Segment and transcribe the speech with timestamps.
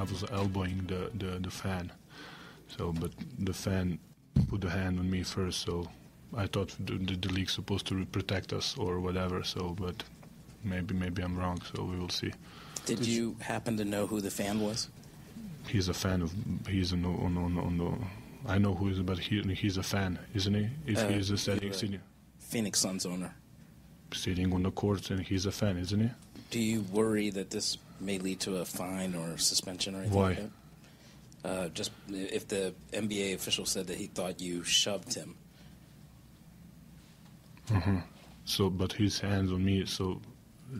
[0.00, 1.92] I was elbowing the, the, the fan.
[2.76, 3.98] So, but the fan
[4.48, 5.88] put the hand on me first, so
[6.34, 9.44] I thought the, the, the league's supposed to protect us or whatever.
[9.44, 10.02] So, but
[10.64, 11.60] maybe maybe I'm wrong.
[11.74, 12.32] So we will see.
[12.86, 14.88] Did you happen to know who the fan was?
[15.68, 16.32] He's a fan of.
[16.66, 19.42] He's on the, on the, on the, on the I know who is, but he
[19.54, 20.68] he's a fan, isn't he?
[20.86, 22.00] If Uh, he's a sitting, you're a sitting
[22.38, 23.34] Phoenix Suns owner.
[24.14, 26.10] sitting on the courts, and he's a fan, isn't he?
[26.50, 30.28] Do you worry that this may lead to a fine or suspension or anything Why?
[30.28, 30.50] like that?
[31.44, 35.36] Uh, just if the NBA official said that he thought you shoved him.
[37.68, 37.98] hmm
[38.44, 40.20] So, but his hands on me, so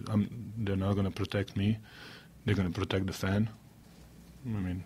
[0.08, 1.78] I'm, they're not gonna protect me.
[2.44, 3.50] They're gonna protect the fan.
[4.46, 4.84] I mean,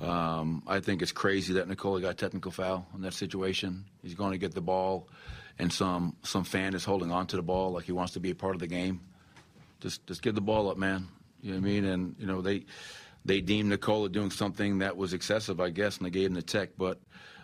[0.00, 3.84] Um, I think it's crazy that Nikola got technical foul in that situation.
[4.02, 5.08] He's going to get the ball,
[5.60, 8.30] and some some fan is holding on to the ball like he wants to be
[8.30, 9.00] a part of the game.
[9.80, 11.06] Just just give the ball up, man.
[11.42, 11.84] You know what I mean?
[11.84, 12.64] And you know they
[13.24, 16.42] they deemed Nikola doing something that was excessive, I guess, and they gave him the
[16.42, 16.70] tech.
[16.78, 16.98] But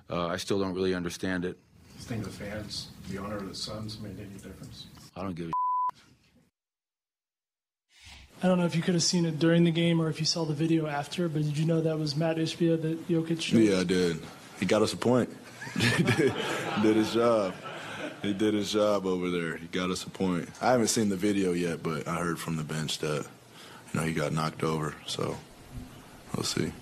[0.08, 1.58] uh, I still don't really understand it.
[1.98, 4.86] You think the fans, the owner of the Suns, made any difference?
[5.14, 5.52] I don't give a
[8.42, 10.26] I don't know if you could have seen it during the game or if you
[10.26, 13.60] saw the video after, but did you know that was Matt Ishbia that Jokic showed?
[13.60, 14.20] Yeah, I did.
[14.60, 15.34] He got us a point.
[15.78, 16.34] he did,
[16.82, 17.54] did his job.
[18.26, 19.56] He did his job over there.
[19.56, 20.48] He got us a point.
[20.60, 23.24] I haven't seen the video yet, but I heard from the bench that
[23.92, 24.94] you know he got knocked over.
[25.06, 25.36] So
[26.34, 26.72] we'll see.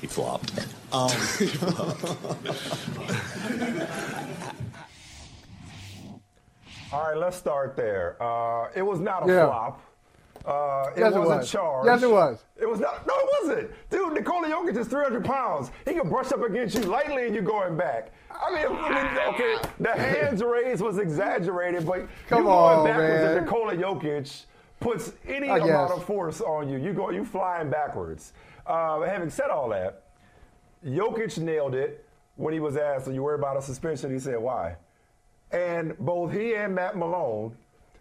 [0.00, 0.50] He flopped.
[0.92, 1.10] Um,
[6.92, 8.16] All right, let's start there.
[8.20, 9.46] Uh, it was not a Yeah.
[9.46, 9.80] flop.
[10.48, 11.48] Uh, it Yes, it was, was.
[11.48, 11.84] a charge.
[11.86, 12.42] Yes, it was.
[12.56, 13.06] It was not.
[13.06, 13.70] No, it wasn't.
[13.90, 15.70] Dude, Nikola Jokic is 300 pounds.
[15.86, 18.12] He can brush up against you lightly and you're going back.
[18.30, 18.66] I mean,
[19.34, 23.44] okay, the hands raised was exaggerated, but Come you going on, backwards man.
[23.44, 24.44] Nikola Jokic
[24.80, 25.98] puts any I amount guess.
[25.98, 26.78] of force on you.
[26.78, 28.32] You go, you flying backwards.
[28.66, 30.04] Uh, having said all that,
[30.86, 32.06] Jokic nailed it
[32.36, 34.76] when he was asked, "Are you worried about a suspension?" He said, "Why?"
[35.50, 37.54] And both he and Matt Malone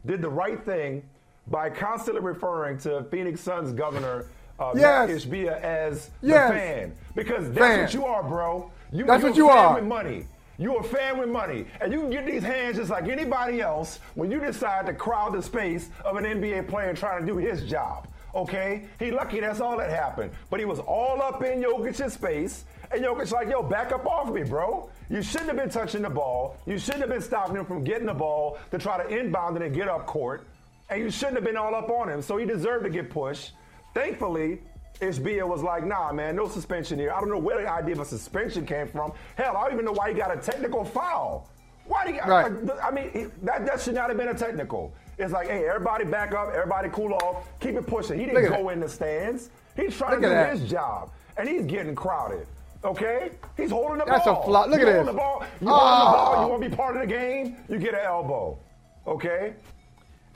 [0.06, 1.04] did the right thing
[1.50, 4.26] by constantly referring to Phoenix Suns governor
[4.60, 5.26] uh, Matt Yes.
[5.26, 6.50] Ishbia as Yes.
[6.52, 6.94] the fan.
[7.16, 7.80] Because that's Fan.
[7.82, 8.72] what you are, bro.
[8.92, 9.76] You, That's what you a fan are.
[9.76, 10.26] with money.
[10.58, 11.66] You're a fan with money.
[11.82, 15.34] And you can get these hands just like anybody else when you decide to crowd
[15.34, 18.08] the space of an NBA player trying to do his job.
[18.34, 18.86] Okay?
[18.98, 20.32] He lucky that's all that happened.
[20.50, 22.64] But he was all up in Jokic's space.
[22.92, 24.90] And Jokic like, yo, back up off me, bro.
[25.10, 26.56] You shouldn't have been touching the ball.
[26.66, 29.62] You shouldn't have been stopping him from getting the ball to try to inbound it
[29.64, 30.48] and get up court.
[30.90, 32.22] And you shouldn't have been all up on him.
[32.22, 33.52] So he deserved to get pushed.
[33.94, 34.62] Thankfully,
[35.02, 37.12] Ishbia was like, nah, man, no suspension here.
[37.12, 39.12] I don't know where the idea of a suspension came from.
[39.36, 41.50] Hell, I don't even know why he got a technical foul.
[41.86, 42.52] Why do you, Right.
[42.82, 44.94] I, I mean, that, that should not have been a technical.
[45.18, 48.20] It's like, hey, everybody back up, everybody cool off, keep it pushing.
[48.20, 49.50] He didn't go in the stands.
[49.76, 50.58] He's trying Look to do that.
[50.58, 52.48] his job, and he's getting crowded.
[52.84, 54.14] Okay, he's holding the ball.
[54.14, 54.70] That's a flop.
[54.70, 55.08] Look you at this.
[55.08, 55.44] The ball.
[55.62, 56.36] You holding the ball.
[56.36, 56.42] Oh.
[56.42, 56.48] You ah.
[56.48, 57.58] want to be part of the game?
[57.68, 58.60] You get an elbow.
[59.08, 59.54] Okay.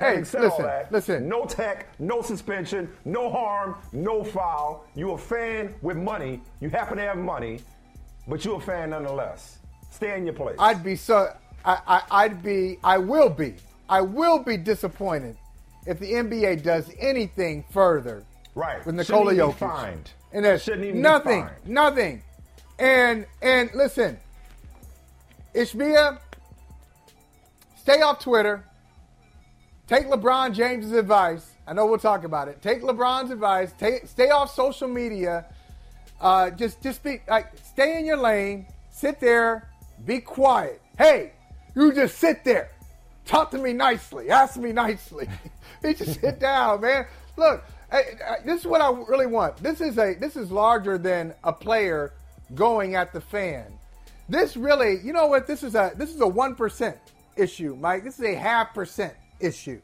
[0.01, 1.29] Hey, listen, all that, listen.
[1.29, 4.85] No tech, no suspension, no harm, no foul.
[4.95, 6.41] You a fan with money.
[6.59, 7.59] You happen to have money,
[8.27, 9.59] but you a fan nonetheless.
[9.91, 10.55] Stay in your place.
[10.59, 11.33] I'd be so.
[11.63, 12.79] I, I, I'd be.
[12.83, 13.55] I will be.
[13.89, 15.35] I will be disappointed
[15.85, 18.23] if the NBA does anything further.
[18.55, 18.85] Right.
[18.85, 19.57] With Nikola Jokic.
[19.57, 20.11] fined.
[20.33, 21.47] And there's Shouldn't even be nothing.
[21.65, 22.23] Nothing.
[22.79, 24.17] And and listen,
[25.53, 26.19] Ishbia,
[27.75, 28.63] stay off Twitter.
[29.91, 31.51] Take LeBron James's advice.
[31.67, 32.61] I know we'll talk about it.
[32.61, 33.73] Take LeBron's advice.
[33.77, 35.47] Take, stay off social media.
[36.21, 38.67] Uh, just just be like stay in your lane.
[38.89, 39.69] Sit there.
[40.05, 40.81] Be quiet.
[40.97, 41.33] Hey,
[41.75, 42.71] you just sit there.
[43.25, 44.29] Talk to me nicely.
[44.29, 45.27] Ask me nicely.
[45.83, 47.05] you just sit down, man.
[47.35, 47.61] Look,
[47.91, 49.57] I, I, this is what I really want.
[49.57, 52.13] This is a this is larger than a player
[52.55, 53.65] going at the fan.
[54.29, 55.47] This really, you know what?
[55.47, 56.97] This is a this is a one percent
[57.35, 58.05] issue, Mike.
[58.05, 59.81] This is a half percent issue.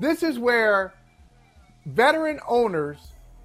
[0.00, 0.92] This is where
[1.86, 2.98] veteran owners,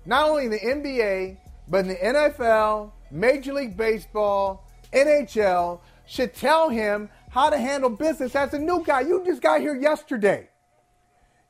[0.05, 1.37] not only in the NBA,
[1.67, 8.35] but in the NFL, Major League Baseball, NHL, should tell him how to handle business
[8.35, 9.01] as a new guy.
[9.01, 10.49] You just got here yesterday.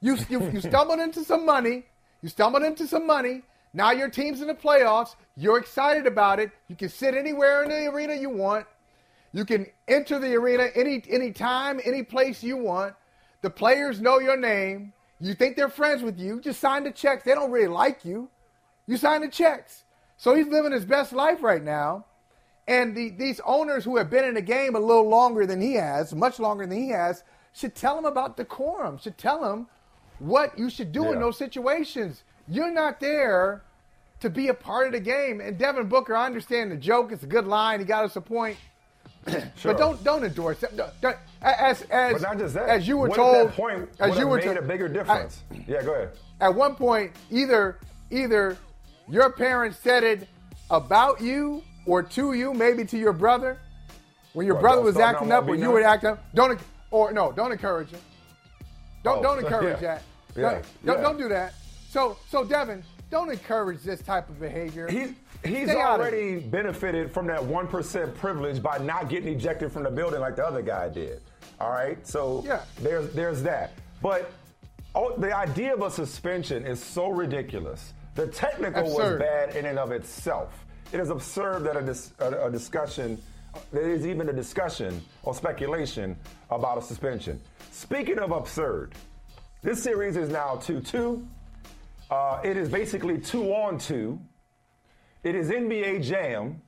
[0.01, 1.85] You, you, you stumbled into some money.
[2.21, 3.43] You stumbled into some money.
[3.73, 5.15] Now your team's in the playoffs.
[5.37, 6.51] You're excited about it.
[6.67, 8.65] You can sit anywhere in the arena you want.
[9.31, 12.95] You can enter the arena any any time, any place you want.
[13.41, 14.93] The players know your name.
[15.19, 16.39] You think they're friends with you.
[16.39, 17.23] Just sign the checks.
[17.23, 18.29] They don't really like you.
[18.87, 19.83] You sign the checks.
[20.17, 22.05] So he's living his best life right now.
[22.67, 25.73] And the, these owners who have been in the game a little longer than he
[25.73, 29.67] has, much longer than he has, should tell him about decorum, should tell him
[30.19, 31.13] what you should do Yeah.
[31.13, 32.23] in those situations.
[32.47, 33.63] You're not there
[34.19, 35.39] to be a part of the game.
[35.41, 37.11] And Devin Booker, I understand the joke.
[37.11, 37.79] It's a good line.
[37.79, 38.57] He got us a point.
[39.55, 39.73] Sure.
[39.73, 40.75] But don't don't endorse it.
[41.01, 42.67] Don't- As as But not just that.
[42.67, 45.43] as you were what told, point as you were made to- a bigger difference.
[45.67, 46.09] yeah, go ahead.
[46.41, 47.77] at one point either
[48.11, 48.57] either
[49.07, 50.27] your parents said it
[50.69, 53.57] about you or to you, maybe to your brother,
[54.33, 55.89] when your What, brother was acting up or you would now?
[55.93, 56.23] act up.
[56.35, 56.59] Don't
[56.91, 58.01] or no, don't encourage him.
[59.03, 59.95] Don't Oh, don't encourage yeah.
[59.95, 60.01] that.
[60.35, 61.53] Yeah, Don't, don't, don't do that.
[61.89, 64.87] So so Devin, don't encourage this type of behavior.
[64.89, 66.13] He, he's Stay out of it.
[66.13, 70.45] already benefited from that 1% privilege by not getting ejected from the building like the
[70.45, 71.21] other guy did.
[71.59, 72.05] All right?
[72.07, 72.61] So Yeah.
[72.81, 73.71] there's, there's that.
[74.01, 74.31] But
[74.95, 77.93] oh, the idea of a suspension is so ridiculous.
[78.15, 80.65] The technical was bad in and of itself.
[80.91, 83.21] It is absurd that a, dis, a, a discussion,
[83.71, 86.15] there is even a discussion or speculation
[86.49, 87.39] about a suspension.
[87.71, 88.93] Speaking of absurd,
[89.61, 91.27] this series is now 2 2.
[92.09, 94.19] Uh, it is basically two on two.
[95.23, 96.59] It is NBA Jam.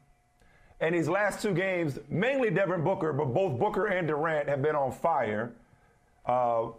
[0.82, 4.76] And these last two games, mainly Devin Booker, but both Booker and Durant have been
[4.76, 5.54] on fire.
[6.26, 6.70] Uh,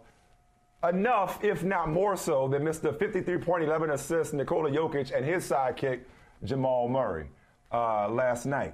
[0.87, 2.97] enough, if not more so, than Mr.
[2.97, 6.01] 53 point 11 assists Nikola Jokic and his sidekick
[6.43, 7.27] Jamal Murray
[7.71, 8.73] uh, last night.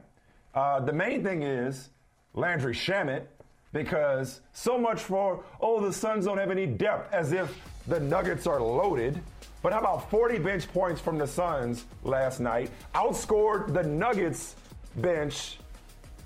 [0.55, 1.89] Uh, the main thing is
[2.33, 3.23] Landry Shamet,
[3.71, 7.55] because so much for, oh, the Suns don't have any depth, as if
[7.87, 9.21] the Nuggets are loaded.
[9.61, 12.71] But how about 40 bench points from the Suns last night?
[12.95, 14.55] Outscored the Nuggets
[15.01, 15.59] bench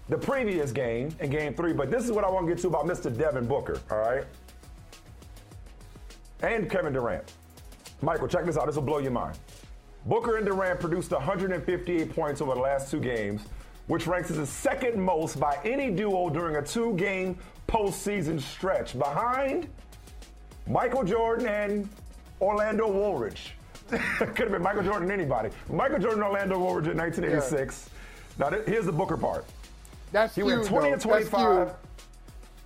[0.10, 1.74] the previous game in game three.
[1.74, 3.16] But this is what I want to get to about Mr.
[3.16, 4.26] Devin Booker, all right?
[6.42, 7.32] And Kevin Durant.
[8.02, 8.66] Michael, check this out.
[8.66, 9.38] This will blow your mind.
[10.06, 13.44] Booker and Durant produced 158 points over the last two games,
[13.88, 17.38] which ranks as the second most by any duo during a two game
[17.68, 19.70] postseason stretch, behind
[20.68, 21.90] Michael Jordan and
[22.42, 23.56] Orlando Woolridge.
[23.88, 25.50] Could have been Michael Jordan anybody.
[25.70, 27.90] Michael Jordan Orlando Woolridge in 1986.
[28.38, 29.46] Now, here's the Booker part.
[30.12, 30.94] That's He went 20 though.
[30.94, 31.74] and That's 25.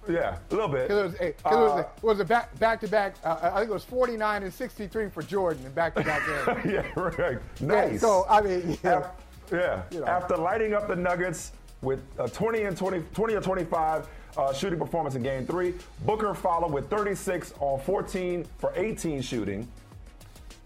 [0.10, 0.88] Yeah, a little bit.
[0.88, 3.16] Because It was, hey, 'cause it was, it was a back back to back.
[3.26, 6.22] uh, I think it was 49 and 63 for Jordan in back to back
[6.56, 6.66] games.
[6.74, 7.38] yeah, right.
[7.60, 8.00] Yeah, Nice.
[8.02, 9.00] so I mean, yeah.
[9.00, 9.12] Af-
[9.52, 9.84] yeah.
[9.92, 10.06] You know.
[10.08, 14.80] After lighting up the Nuggets with a 20 and 20, 20 or 25 uh, shooting
[14.80, 15.74] performance in Game Three,
[16.06, 19.68] Booker followed with 36 on 14 for 18 shooting,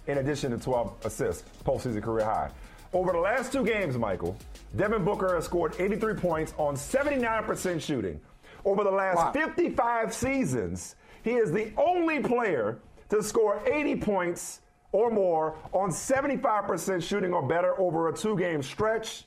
[0.05, 2.49] in addition to 12 assists, postseason career high.
[2.93, 4.35] Over the last two games, Michael,
[4.75, 8.19] Devin Booker has scored 83 points on 79% shooting.
[8.65, 9.31] Over the last Wow.
[9.31, 12.79] 55 seasons, he is the only player
[13.09, 14.61] to score 80 points
[14.91, 19.25] or more on 75% shooting or better over a two game stretch.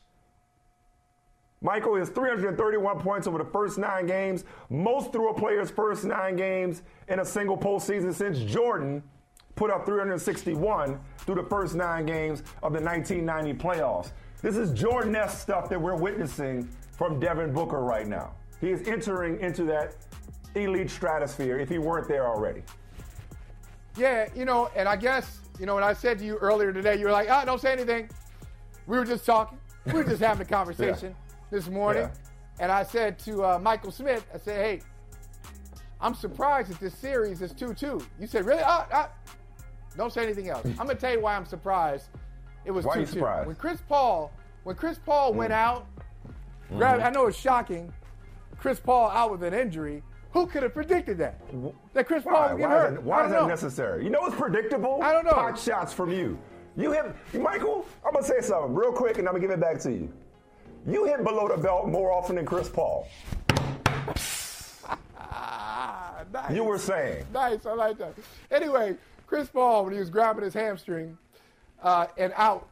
[1.63, 6.37] Michael is 331 points over the first nine games, most through a player's first nine
[6.37, 9.03] games in a single postseason since Jordan
[9.57, 14.11] put up 361 through the first nine games of the 1990 playoffs.
[14.43, 18.35] This is Jordan-esque stuff that we're witnessing from Devin Booker right now.
[18.61, 19.97] He is entering into that
[20.55, 22.63] elite stratosphere if he weren't there already.
[23.97, 26.99] Yeah, you know, and I guess, you know, when I said to you earlier today,
[26.99, 28.11] you were like, ah, don't say anything.
[28.87, 29.59] We were just talking.
[29.87, 31.15] We were just having a conversation
[31.51, 32.03] this morning.
[32.03, 32.11] Yeah.
[32.61, 34.81] And I said to uh, Michael Smith, I said, hey,
[36.01, 38.01] I'm surprised that this series is 2 2.
[38.21, 38.63] You said, really?
[38.65, 39.11] Ah, ah.
[39.97, 40.65] Don't say anything else.
[40.67, 42.09] I'm going to tell you why I'm surprised
[42.65, 43.13] it was Why 2 you 2.
[43.13, 43.45] surprised?
[43.45, 43.47] Mm.
[43.49, 44.33] When Chris Paul,
[44.65, 45.87] when Chris Paul went out,
[46.73, 46.83] Mm-hmm.
[46.83, 47.93] I know it's shocking,
[48.59, 50.03] Chris Paul out with an injury.
[50.33, 51.39] Who could have predicted that?
[51.93, 52.53] That Chris Paul Why?
[52.55, 52.95] would get Why is hurt?
[52.95, 54.03] that, why is don't that necessary?
[54.05, 54.99] You know what's predictable?
[55.03, 55.33] I don't know.
[55.33, 56.39] Hot shots from you.
[56.75, 59.57] You hit, Michael, I'm going to say something real quick and I'm going to give
[59.57, 60.11] it back to you.
[60.87, 63.07] You hit below the belt more often than Chris Paul.
[65.37, 66.53] Ah, nice.
[66.55, 67.27] You were saying.
[67.33, 68.15] Nice, I like that.
[68.51, 68.95] Anyway,
[69.35, 71.19] Chris Paul, when he was grabbing his hamstring
[71.83, 72.69] uh, and out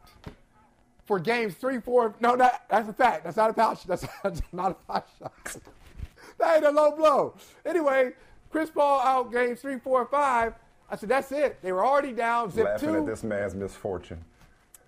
[1.03, 2.15] for games three, four.
[2.21, 3.25] No, that, that's a fact.
[3.25, 3.85] That's not a foul shot.
[3.85, 5.57] That's, that's not a foul shot.
[6.39, 7.35] that ain't a low blow.
[7.65, 8.13] Anyway,
[8.49, 10.53] Chris Paul out games three, four, five.
[10.89, 11.61] I said, that's it.
[11.61, 12.97] They were already down zip Laughing two.
[12.99, 14.23] at this man's misfortune.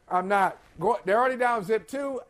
[0.08, 0.58] I'm not.
[0.80, 2.22] Go, they're already down zip two.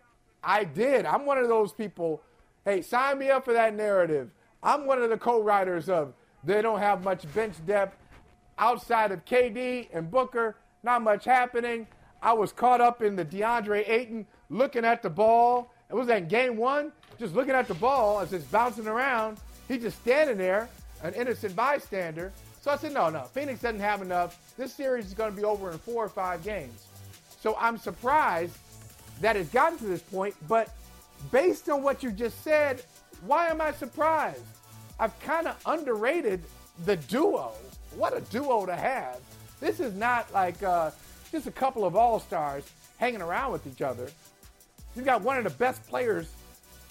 [0.44, 1.06] I did.
[1.06, 2.24] I'm one of those people.
[2.64, 4.32] Hey, sign me up for that narrative.
[4.64, 7.96] I'm one of the co-writers of they don't have much bench depth
[8.58, 10.56] outside of KD and Booker.
[10.84, 11.88] Not much happening.
[12.22, 15.72] I was caught up in the DeAndre Ayton looking at the ball.
[15.90, 19.38] It was that game one, just looking at the ball as it's bouncing around.
[19.68, 20.70] He's just standing there,
[21.04, 22.32] an innocent bystander.
[22.62, 24.40] So I said, no, no, Phoenix doesn't have enough.
[24.58, 26.88] This series is going to be over in four or five games.
[27.40, 28.58] So I'm surprised
[29.22, 30.36] that it's gotten to this point.
[30.48, 30.70] But
[31.32, 32.84] based on what you just said,
[33.26, 34.42] why am I surprised?
[35.00, 36.44] I've kind of underrated
[36.86, 37.52] the duo.
[37.96, 39.20] What a duo to have.
[39.60, 40.92] This is not like uh,
[41.32, 42.64] just a couple of all stars
[42.98, 44.10] hanging around with each other.
[44.96, 46.28] You've got one of the best players,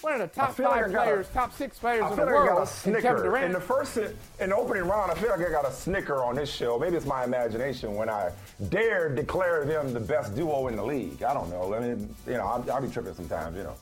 [0.01, 2.25] one of the top five like I got a- players, top six players in the
[2.25, 3.37] like I got world, a snicker.
[3.37, 6.35] In the first, in the opening round, I feel like I got a snicker on
[6.35, 6.77] this show.
[6.77, 8.31] Maybe it's my imagination when I
[8.69, 11.23] dared declare them the best duo in the league.
[11.23, 11.73] I don't know.
[11.73, 13.75] I mean, you know, I'll, I'll be tripping sometimes, you know.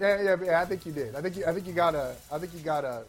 [0.00, 0.60] Yeah, yeah, yeah.
[0.60, 1.14] I think you did.
[1.16, 3.02] I think you, I think you got a, I think you got a,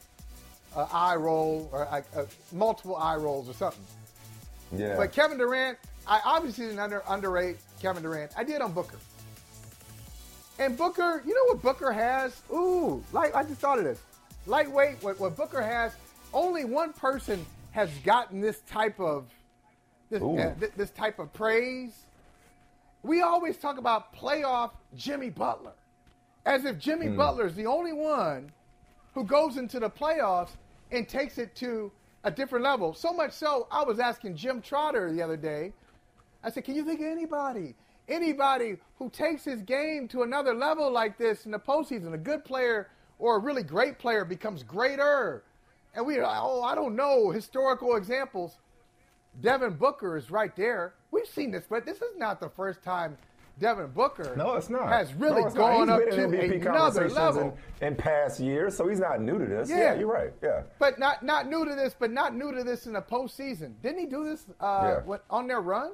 [0.75, 2.03] a eye roll or a,
[2.51, 3.83] multiple eye rolls or something.
[4.75, 4.95] Yeah.
[4.97, 8.31] But Kevin Durant, I obviously didn't under, underrate Kevin Durant.
[8.37, 8.97] I did on Booker.
[10.59, 12.41] And Booker, you know what Booker has?
[12.51, 14.01] Ooh, like I just thought of this.
[14.45, 15.93] Lightweight, what, what Booker has,
[16.33, 19.25] only one person has gotten this type of
[20.09, 21.93] this, uh, th- this type of praise.
[23.03, 25.73] We always talk about playoff Jimmy Butler.
[26.45, 27.15] As if Jimmy Hmm.
[27.17, 28.51] Butler is the only one
[29.13, 30.51] who goes into the playoffs
[30.91, 31.91] and takes it to
[32.23, 32.93] a different level.
[32.93, 35.73] So much so, I was asking Jim Trotter the other day.
[36.43, 37.75] I said, "Can you think of anybody,
[38.07, 42.13] anybody who takes his game to another level like this in the postseason?
[42.13, 42.89] A good player
[43.19, 45.43] or a really great player becomes greater."
[45.95, 48.57] And we, are, oh, I don't know historical examples.
[49.41, 50.93] Devin Booker is right there.
[51.11, 53.17] We've seen this, but this is not the first time
[53.59, 54.87] Devin Booker No, it's not.
[54.89, 55.55] has really No, not.
[55.55, 57.57] gone He's up to another level.
[57.81, 59.69] In, in past years, so he's not new to this.
[59.69, 59.77] Yeah.
[59.77, 60.31] Yeah, you're right.
[60.41, 60.63] Yeah.
[60.79, 63.73] But not not new to this, but not new to this in the postseason.
[63.83, 65.17] Didn't he do this uh, Yeah.
[65.29, 65.91] on their run?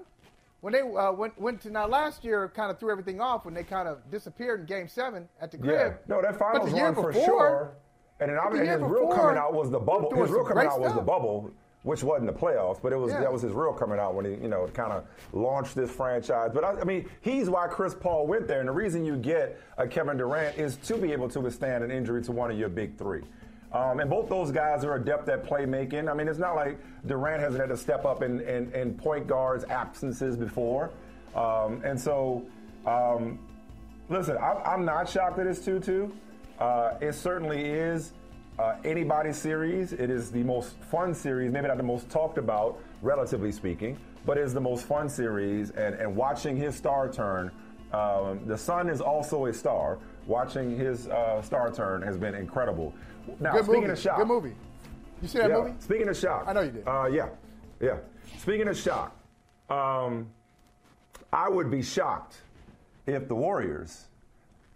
[0.62, 3.54] When they uh, went, went to now last year, kind of threw everything off when
[3.54, 5.94] they kind of disappeared in Game Seven at the Yeah.
[6.08, 7.74] No, that But finals the year run for sure.
[8.20, 10.10] And then obviously his real coming out was the bubble.
[10.16, 11.52] His real coming out was the bubble,
[11.86, 13.20] which wasn't the playoffs, but it was Yeah.
[13.22, 16.50] that was his real coming out when he, you know, kind of launched this franchise.
[16.52, 19.60] But I, I mean, he's why Chris Paul went there, and the reason you get
[19.78, 22.70] a Kevin Durant is to be able to withstand an injury to one of your
[22.70, 23.22] big three.
[23.72, 26.10] Um, and both those guys are adept at playmaking.
[26.10, 29.28] I mean, it's not like Durant hasn't had to step up in, in, in point
[29.28, 30.90] guards' absences before.
[31.36, 32.48] Um, and so,
[32.88, 33.38] um,
[34.10, 36.12] listen, I'm, I'm not shocked that it's 2 2.
[36.60, 38.14] Uh, it certainly is
[38.60, 39.94] uh, anybody's series.
[39.94, 44.38] It is the most fun series, maybe not the most talked about, relatively speaking, but
[44.38, 45.72] it's the most fun series.
[45.72, 47.52] And, and watching his star turn,
[47.92, 50.00] um, the sun is also a star.
[50.28, 52.94] Watching his uh, star turn has been incredible.
[53.40, 53.94] Now, Good speaking movie.
[53.94, 54.56] of shock, Good movie.
[55.22, 55.58] You see that yeah.
[55.58, 55.74] movie?
[55.80, 56.88] Speaking of shock, I know you did.
[56.88, 57.30] Uh, yeah,
[57.80, 57.98] yeah.
[58.40, 59.16] Speaking of shock,
[59.70, 60.30] um,
[61.32, 62.38] I would be shocked
[63.06, 64.06] if the Warriors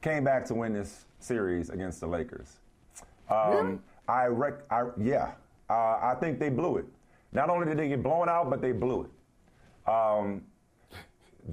[0.02, 2.59] came back to win this series against the Lakers.
[3.30, 3.80] Um, Really?
[4.08, 5.32] I rec- I, yeah,
[5.70, 6.86] uh, I think they blew it.
[7.32, 9.90] Not only did they get blown out, but they blew it.
[9.90, 10.44] Um,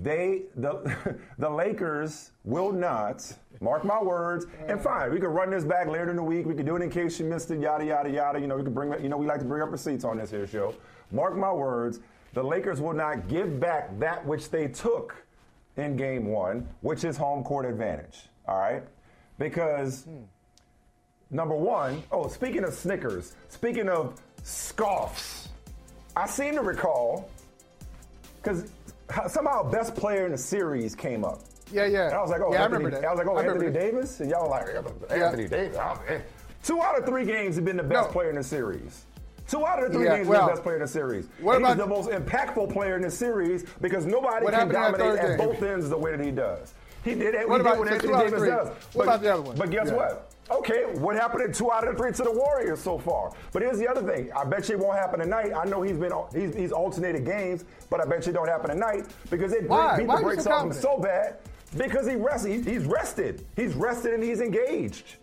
[0.02, 3.30] they the the Lakers will not
[3.61, 4.47] mark my words.
[4.68, 6.47] And fine, we could run this back later in the week.
[6.47, 7.61] We could do it in case you missed it.
[7.61, 8.40] Yada yada yada.
[8.40, 10.30] You know, we could bring you know we like to bring up receipts on this
[10.30, 10.75] here show.
[11.12, 12.00] Mark my words.
[12.33, 15.25] The Lakers will not give back that which they took
[15.76, 18.28] in Game One, which is home court advantage.
[18.49, 18.83] All right,
[19.38, 20.06] because.
[21.30, 25.49] Number one, oh, speaking of Snickers, speaking of scoffs,
[26.14, 27.28] I seem to recall
[28.42, 28.71] because
[29.28, 31.40] somehow best player in the series came up.
[31.73, 32.06] Yeah, yeah.
[32.06, 33.04] And I was like, oh, yeah, Anthony, I remember that.
[33.06, 33.73] I was like, oh, I Anthony.
[33.73, 34.21] Davis?
[34.21, 34.68] And y'all were like,
[35.11, 35.76] Anthony Davis.
[35.80, 36.00] oh.
[36.62, 38.12] Two out of three games have been the best No.
[38.12, 39.04] player in the series.
[39.49, 41.28] Two out of the three Yeah, games well, been the best player in the series.
[41.40, 44.80] what about- he's the most impactful player in the series because nobody can happened in
[44.83, 45.49] that dominate at game?
[45.49, 46.73] both ends the way that he does.
[47.06, 47.48] He did it.
[47.48, 48.48] What he about- did what two out of Davis three.
[48.50, 48.68] does.
[48.68, 49.56] What But- about the other one?
[49.56, 49.94] But guess Yeah.
[49.96, 50.32] what?
[50.48, 53.32] Okay, what happened in two out of the three to the Warriors so far?
[53.52, 54.30] But here's the other thing.
[54.32, 55.52] I bet you it won't happen tonight.
[55.56, 58.70] I know he's been he's, he's alternated games, but I bet you it don't happen
[58.70, 59.96] tonight because it Why?
[59.96, 61.36] beat Why the brakes so off him so bad
[61.76, 62.64] because he rested.
[62.64, 63.44] He's rested.
[63.56, 65.16] He's rested and he's engaged,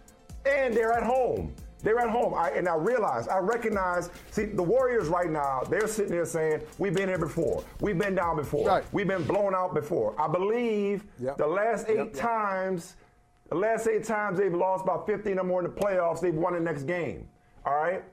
[0.45, 1.53] and they're at home.
[1.83, 2.33] They're at home.
[2.33, 6.61] I, and I realize, I recognize, see, the Warriors right now, they're sitting there saying,
[6.79, 7.63] we've been here before.
[7.81, 8.67] We've been down before.
[8.67, 8.83] Right.
[8.93, 10.15] We've been blown out before.
[10.19, 11.37] I believe Yep.
[11.37, 12.95] the last eight Yep, times,
[13.49, 16.53] the last eight times they've lost by 15 or more in the playoffs, they've won
[16.53, 17.27] the next game.
[17.65, 18.03] All right?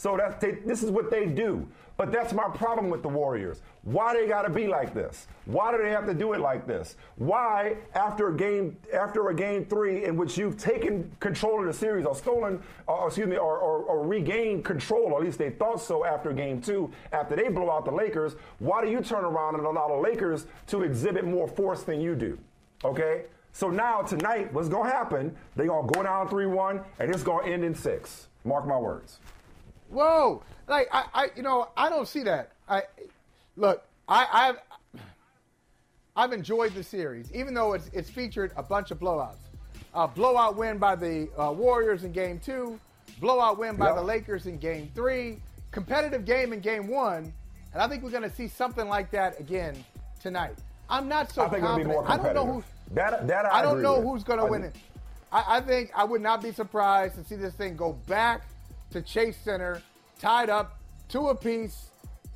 [0.00, 1.68] So that's they, this is what they do.
[1.98, 3.60] But that's my problem with the Warriors.
[3.82, 5.26] Why they got to be like this?
[5.44, 6.96] Why do they have to do it like this?
[7.16, 11.74] Why after a game after a game three in which you've taken control of the
[11.74, 15.50] series or stolen, or excuse me, or, or, or regained control, or at least they
[15.50, 19.26] thought so after game two, after they blow out the Lakers, why do you turn
[19.26, 22.38] around and allow the Lakers to exhibit more force than you do?
[22.86, 23.24] Okay?
[23.52, 25.36] So now tonight, what's gonna happen?
[25.56, 28.28] They're gonna go down 3-1 and it's gonna end in six.
[28.44, 29.18] Mark my words.
[29.90, 30.42] Whoa!
[30.68, 32.52] Like I, I, you know, I don't see that.
[32.68, 32.82] I
[33.56, 35.00] look, I, I've,
[36.16, 39.36] I've enjoyed the series, even though it's it's featured a bunch of blowouts.
[39.94, 42.78] A blowout win by the uh, Warriors in Game Two,
[43.20, 43.96] blowout win by Yep.
[43.96, 45.38] the Lakers in Game Three,
[45.72, 47.32] competitive game in Game One,
[47.72, 49.76] and I think we're going to see something like that again
[50.20, 50.54] tonight.
[50.88, 51.88] I'm not so I think it'll be confident.
[51.88, 52.64] more I don't know who.
[52.92, 54.04] That, that I, I don't know with.
[54.04, 54.74] who's going to win it.
[55.32, 58.46] I, I think I would not be surprised to see this thing go back
[58.90, 59.82] to Chase Center,
[60.18, 60.78] tied up,
[61.08, 61.90] two apiece,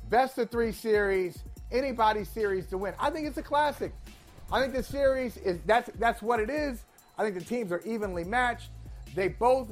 [0.09, 1.39] best of three series,
[1.71, 2.93] anybody series to win.
[2.99, 3.93] I think it's a classic.
[4.51, 6.83] I think the series is that's that's what it is.
[7.17, 8.69] I think the teams are evenly matched.
[9.15, 9.69] They both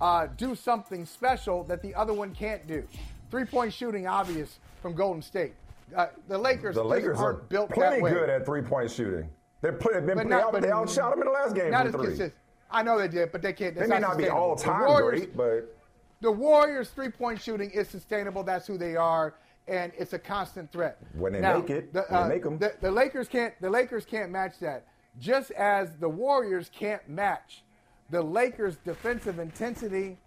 [0.00, 2.84] uh, do something special that the other one can't do.
[3.30, 5.54] Three point shooting, obvious from Golden State.
[5.94, 8.10] Uh, the Lakers, The Lakers are built plenty that way.
[8.10, 9.28] good at three point shooting.
[9.60, 11.86] They're play, been But play not- out, they outshot them in the last game Not
[11.86, 12.02] as three.
[12.06, 12.34] consistent.
[12.70, 13.74] I know they did, but they can't.
[13.74, 15.75] They may not be all time great, but
[16.20, 18.42] the Warriors' three point shooting is sustainable.
[18.42, 19.34] That's who they are,
[19.68, 20.98] and it's a constant threat.
[21.14, 22.58] When they Now, make it, the, uh, make 'em.
[22.58, 23.54] The, the Lakers can't.
[23.60, 24.86] The Lakers can't match that.
[25.18, 27.62] Just as the Warriors can't match
[28.10, 30.18] the Lakers' defensive intensity.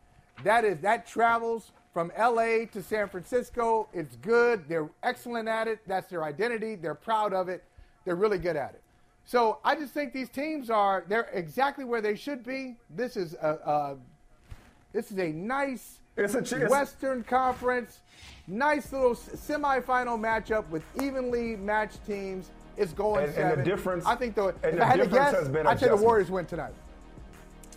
[0.43, 2.65] That is that travels from L.A.
[2.67, 3.89] to San Francisco.
[3.93, 4.67] It's good.
[4.69, 5.79] They're excellent at it.
[5.87, 6.75] That's their identity.
[6.75, 7.63] They're proud of it.
[8.05, 8.81] They're really good at it.
[9.25, 12.77] So I just think these teams are they're exactly where they should be.
[12.89, 13.97] This is a, a
[14.93, 17.99] this is a nice It's a Western Conference,
[18.47, 22.49] nice little semifinal matchup with evenly matched teams.
[22.77, 25.03] It's going And- and the difference- I think the and if the I had to
[25.03, 25.95] difference guess, has been I'd say the.
[25.97, 26.73] Warriors win tonight.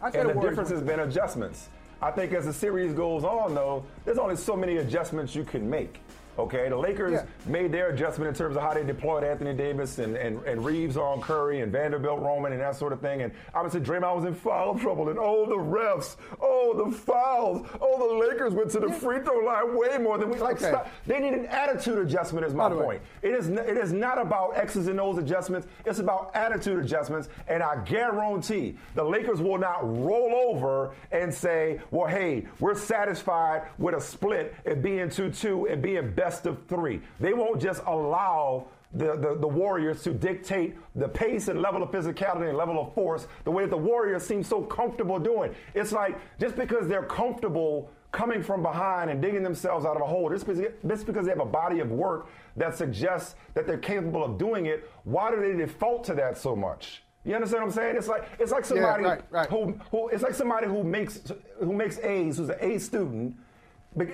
[0.00, 1.68] I'd say and the the difference win has been adjustments.
[2.00, 5.68] I think as the series goes on, though, there's only so many adjustments you can
[5.68, 6.00] make.
[6.38, 7.24] Okay, the Lakers Yeah.
[7.46, 10.96] made their adjustment in terms of how they deployed Anthony Davis and, and, and Reaves
[10.96, 13.20] on Curry and Vanderbilt Roman and that sort of thing.
[13.22, 15.10] And obviously Draymond was in foul trouble.
[15.10, 19.40] And oh, the refs, oh, the fouls, oh, the Lakers went to the free throw
[19.40, 20.56] line way more than we like.
[20.56, 20.68] Okay.
[20.70, 20.88] Stop.
[21.06, 22.84] They need an attitude adjustment, is my By the way.
[22.84, 23.02] point.
[23.20, 25.66] It is, it is not about X's and O's adjustments.
[25.84, 27.28] It's about attitude adjustments.
[27.46, 33.64] And I guarantee the Lakers will not roll over and say, well, hey, we're satisfied
[33.78, 37.00] with a split and being 2 2 and being best of three.
[37.20, 38.66] They won't just allow.
[38.94, 42.92] The, the, the Warriors to dictate the pace and level of physicality and level of
[42.92, 45.54] force the way that the Warriors seem so comfortable doing.
[45.72, 50.06] It's like just because they're comfortable coming from behind and digging themselves out of a
[50.06, 50.28] hole.
[50.28, 54.22] Just because, just because they have a body of work that suggests that they're capable
[54.22, 57.02] of doing it, why do they default to that so much?
[57.24, 57.96] You understand what I'm saying?
[57.96, 59.48] It's like it's like somebody right, right.
[59.48, 61.22] who who it's like somebody who makes
[61.60, 63.36] who makes A's, who's an A student,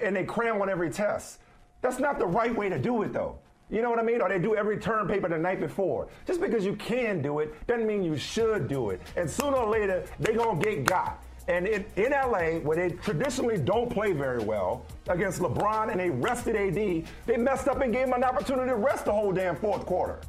[0.03, 1.40] and they cram on every test.
[1.80, 3.38] That's not the right way to do it, though.
[3.70, 4.20] You know what I mean?
[4.22, 6.08] Or they do every term paper the night before.
[6.26, 9.00] Just because you can do it doesn't mean you should do it.
[9.16, 11.22] And sooner or later, they're gonna get got.
[11.48, 16.10] And in, in LA, where they traditionally don't play very well against LeBron and they
[16.10, 19.56] rested AD, they messed up and gave him an opportunity to rest the whole damn
[19.56, 20.20] fourth quarter.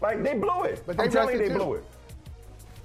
[0.00, 0.82] Like they blew it.
[0.86, 1.58] But they I'm telling you, they too.
[1.58, 1.84] blew it.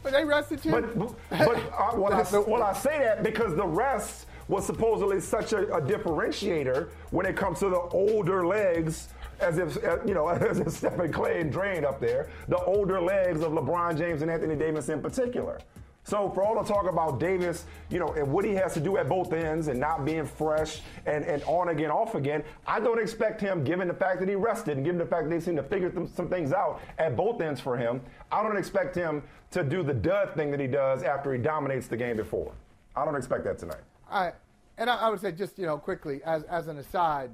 [0.02, 0.72] But they rested too.
[0.72, 5.20] But, but, but uh, well, I, well, I say that because the rest was supposedly
[5.20, 10.14] such a, a differentiator when it comes to the older legs, as if uh, you
[10.14, 14.22] know, as if Stephen Klay and Drain up there, the older legs of LeBron James
[14.22, 15.60] and Anthony Davis in particular.
[16.06, 18.98] So for all the talk about Davis, you know, and what he has to do
[18.98, 23.00] at both ends and not being fresh and, and on again, off again, I don't
[23.00, 25.56] expect him, given the fact that he rested and given the fact that they seem
[25.56, 28.02] to figure th- some things out at both ends for him,
[28.32, 31.88] I don't expect him to do the dud thing that he does after he dominates
[31.88, 32.52] the game before.
[32.96, 33.82] I don't expect that tonight.
[34.14, 34.34] Right.
[34.78, 37.32] And I, I would say just, you know, quickly, as, as an aside,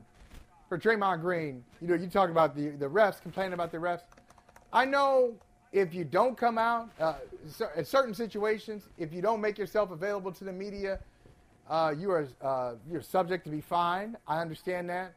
[0.69, 4.03] for Draymond Green, you know, you talk about the, the refs, complaining about the refs.
[4.71, 5.33] I know
[5.71, 7.15] if you don't come out, uh,
[7.75, 10.99] in certain situations, if you don't make yourself available to the media,
[11.69, 14.15] uh, you are uh, you're subject to be fined.
[14.27, 15.13] I understand that.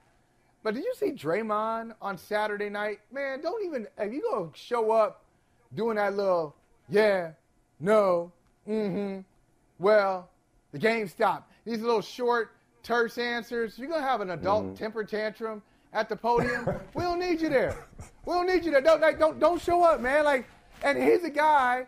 [0.62, 3.00] But did you see Draymond on Saturday night?
[3.12, 5.24] Man, don't even if you go show up
[5.74, 6.54] doing that little
[6.88, 7.32] yeah,
[7.80, 8.32] no,
[8.68, 9.20] mm-hmm,
[9.78, 10.28] well,
[10.72, 11.51] the game stopped.
[11.64, 13.78] These little short, terse answers.
[13.78, 16.68] You're gonna have an adult temper tantrum at the podium.
[16.94, 17.76] we don't need you there.
[18.24, 18.80] We don't need you there.
[18.80, 20.24] Don't like, don't don't show up, man.
[20.24, 20.46] Like,
[20.82, 21.86] and he's a guy.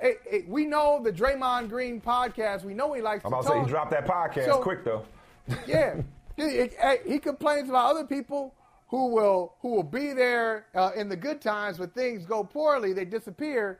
[0.00, 2.64] eh, eh, we know the Draymond Green podcast.
[2.64, 3.56] We know he likes I'm to about to talk.
[3.56, 5.04] say he dropped that podcast So- quick though.
[5.66, 5.96] Yeah.
[6.36, 6.68] He,
[7.06, 8.52] he complains about other people
[8.88, 12.92] who will who will be there uh, in the good times when things go poorly,
[12.92, 13.78] they disappear.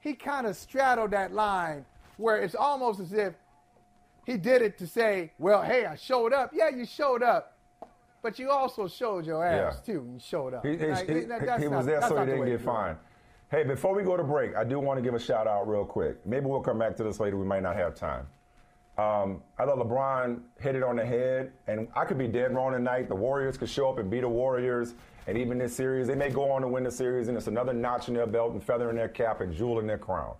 [0.00, 1.84] He kind of straddled that line
[2.18, 3.34] where it's almost as if
[4.28, 6.50] he did it to say, "Well, hey, I showed up.
[6.52, 7.56] Yeah, you showed up,
[8.22, 9.94] but you also showed your ass Yeah.
[9.94, 10.06] too.
[10.12, 10.66] You showed up.
[10.66, 12.98] He, he, Like, he- that- he was not- there so he didn't get fined.
[13.50, 15.86] Hey, before we go to break, I do want to give a shout out real
[15.86, 16.24] quick.
[16.26, 17.38] Maybe we'll come back to this later.
[17.38, 18.26] We might not have time.
[18.98, 22.72] Um, I thought LeBron hit it on the head, and I could be dead wrong
[22.72, 23.08] tonight.
[23.08, 24.94] The Warriors could show up and beat the Warriors,
[25.26, 27.72] and even this series, they may go on to win the series, and it's another
[27.72, 30.34] notch in their belt and feather in their cap and jewel in their crown.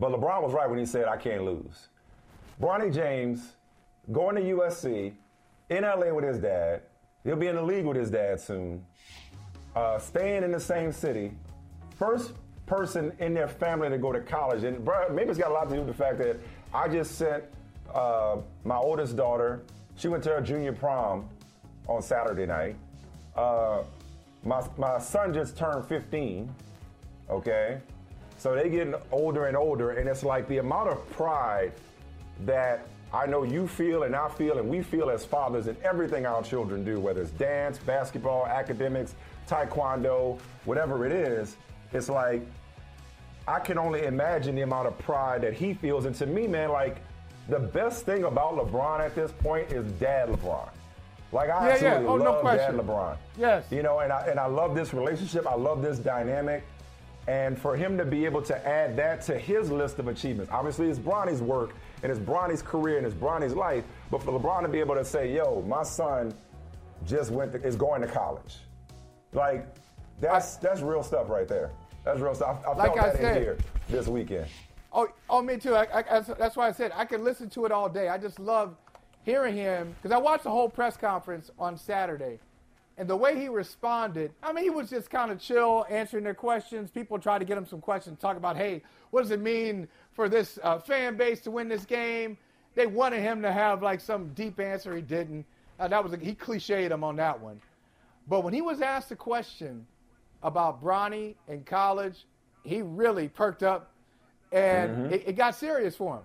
[0.00, 1.88] But LeBron was right when he said, I can't lose.
[2.60, 3.54] Bronny James
[4.10, 5.12] going to USC
[5.70, 6.82] in LA with his dad.
[7.24, 8.84] He'll be in the league with his dad soon.
[9.76, 11.32] Uh, staying in the same city.
[11.96, 12.32] First
[12.66, 14.64] person in their family to go to college.
[14.64, 16.36] And bro, maybe it's got a lot to do with the fact that
[16.74, 17.44] I just sent
[17.94, 19.62] uh, my oldest daughter,
[19.96, 21.28] she went to her junior prom
[21.86, 22.76] on Saturday night.
[23.36, 23.82] Uh,
[24.44, 26.52] my, my son just turned 15,
[27.30, 27.80] okay?
[28.36, 31.72] So they getting older and older, and it's like the amount of pride
[32.44, 36.26] that I know you feel and I feel and we feel as fathers in everything
[36.26, 39.14] our children do, whether it's dance, basketball, academics,
[39.48, 41.56] taekwondo, whatever it is,
[41.92, 42.42] it's like
[43.46, 46.04] I can only imagine the amount of pride that he feels.
[46.04, 46.98] And to me, man, like
[47.48, 50.68] the best thing about LeBron at this point is dad LeBron.
[51.32, 51.72] Like I Yeah, yeah.
[51.72, 52.76] absolutely Oh, no love question.
[52.76, 53.16] dad LeBron.
[53.38, 53.64] Yes.
[53.70, 55.46] You know, and I and I love this relationship.
[55.46, 56.62] I love this dynamic.
[57.26, 60.88] And for him to be able to add that to his list of achievements, obviously
[60.90, 63.84] it's Bronny's work and it's Bronny's career and it's Bronny's life.
[64.10, 66.32] But for LeBron to be able to say, "Yo, my son
[67.06, 68.56] just went to, is going to college,"
[69.32, 69.66] like
[70.20, 71.70] that's that's real stuff right there.
[72.04, 72.58] That's real stuff.
[72.66, 73.58] I, I Like felt I that said- in here
[73.88, 74.46] this weekend.
[74.90, 75.74] Oh, oh, me too.
[75.74, 78.08] I, I, that's- that's why I said I could listen to it all day.
[78.08, 78.74] I just love
[79.22, 82.38] hearing him because I watched the whole press conference on Saturday,
[82.96, 84.32] and the way he responded.
[84.42, 86.90] I mean, he was just kind of chill, answering their questions.
[86.90, 90.28] People tried to get him some questions, talk about, hey, what does it mean for
[90.28, 92.36] this uh, fan base to win this game?
[92.74, 94.96] They wanted him to have like some deep answer.
[94.96, 95.46] He didn't.
[95.78, 97.60] Uh, that was a, he cliched him on that one.
[98.26, 99.86] But when he was asked a question
[100.42, 102.26] about Bronny in college,
[102.64, 103.92] he really perked up
[104.50, 105.12] and Mm-hmm.
[105.14, 106.22] it, it got serious for him.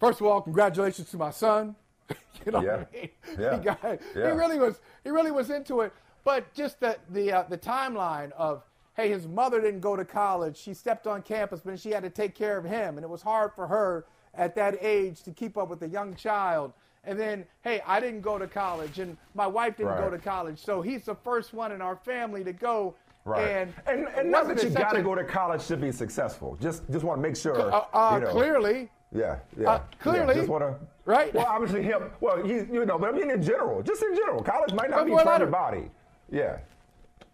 [0.00, 1.76] First of all, congratulations to my son.
[2.44, 2.84] you know Yeah.
[2.92, 3.10] I mean?
[3.38, 3.56] Yeah.
[3.58, 3.98] He, got, Yeah.
[4.12, 5.92] he really was he really was into it.
[6.24, 8.64] But just the the uh, the timeline of
[8.96, 10.56] hey, his mother didn't go to college.
[10.56, 13.22] She stepped on campus, but she had to take care of him, and it was
[13.22, 16.72] hard for her at that age to keep up with a young child.
[17.04, 20.58] And then, hey, I didn't go to college, and my wife didn't go to college,
[20.58, 22.96] so he's the first one in our family to go.
[23.24, 23.42] Right.
[23.48, 26.56] And and, and not that you got to go to college to be successful.
[26.60, 27.60] Just just want to make sure.
[27.60, 28.30] Uh, uh, you know.
[28.32, 29.68] Clearly, Yeah, yeah.
[29.70, 30.76] Uh, clearly, yeah, just want to.
[31.06, 31.34] right?
[31.34, 32.04] Well, obviously him.
[32.20, 34.98] Well, he, you know, but I mean in general, just in general, college might not
[35.00, 35.90] But be what for other- everybody.
[36.30, 36.58] Yeah.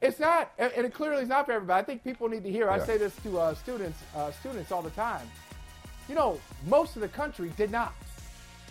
[0.03, 1.81] It's not, and it clearly is not for everybody.
[1.81, 2.69] I think people need to hear.
[2.69, 5.27] I say this to uh, students, uh, students all the time.
[6.09, 7.95] You know, most of the country did not.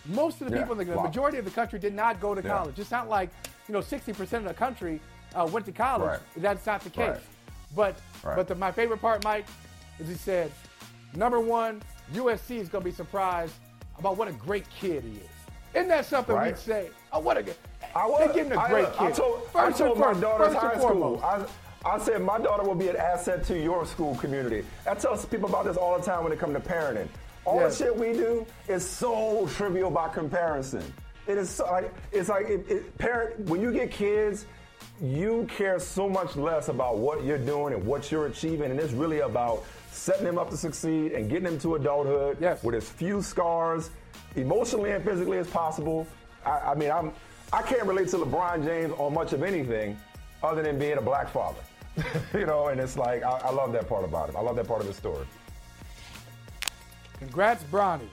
[0.06, 0.62] Most of the Yeah.
[0.62, 2.50] people, in the, the majority of the country, did not go to Yeah.
[2.58, 2.78] college.
[2.78, 3.30] It's not like
[3.68, 5.00] you know, 60% of the country
[5.34, 6.08] uh, went to college.
[6.08, 6.20] Right.
[6.36, 7.08] That's not the case.
[7.10, 7.20] Right.
[7.74, 8.36] But Right.
[8.36, 9.46] but the, my favorite part, Mike,
[9.98, 10.50] is he said,
[11.14, 11.80] number one,
[12.12, 13.54] USC is going to be surprised
[13.98, 15.30] about what a great kid he is.
[15.74, 16.90] Isn't that something we'd say?
[17.12, 17.56] Oh, what a good.
[17.94, 18.28] I was.
[18.28, 19.16] They give him a I, great uh, I kid.
[19.16, 21.20] told, First I told my daughter's high school.
[21.22, 21.44] I,
[21.84, 24.64] I said my daughter will be an asset to your school community.
[24.88, 27.08] I tell people about this all the time when it comes to parenting.
[27.44, 27.78] All Yes.
[27.78, 30.82] the shit we do is so trivial by comparison.
[31.26, 34.46] It is so, like it's like it, it, parent when you get kids,
[35.00, 38.92] you care so much less about what you're doing and what you're achieving, and it's
[38.92, 42.62] really about setting them up to succeed and getting them to adulthood Yes.
[42.62, 43.90] with as few scars,
[44.36, 46.06] emotionally and physically as possible.
[46.46, 47.12] I, I mean, I'm
[47.52, 49.98] I can't relate to LeBron James on much of anything
[50.42, 51.60] other than being a black father.
[52.34, 54.36] you know, and it's like I, I love that part about him.
[54.36, 55.26] I love that part of his story.
[57.18, 58.08] Congrats, Bronny.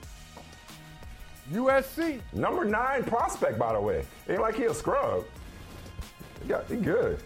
[1.52, 2.20] USC.
[2.32, 4.04] Number nine prospect, by the way.
[4.28, 5.24] Ain't like he a scrub.
[6.46, 7.20] Yeah, he good.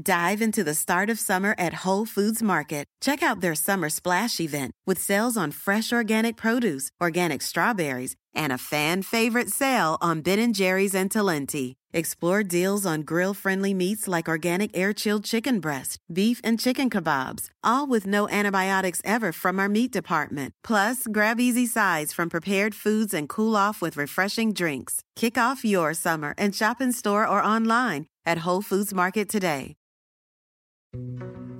[0.00, 2.86] Dive into the start of summer at Whole Foods Market.
[3.02, 8.52] Check out their summer splash event with sales on fresh organic produce, organic strawberries, and
[8.52, 11.74] a fan favorite sale on Ben & Jerry's and Talenti.
[11.92, 17.86] Explore deals on grill-friendly meats like organic air-chilled chicken breast, beef and chicken kebabs, all
[17.86, 20.52] with no antibiotics ever from our meat department.
[20.64, 25.02] Plus, grab easy sides from prepared foods and cool off with refreshing drinks.
[25.16, 29.76] Kick off your summer and shop in store or online at Whole Foods Market today.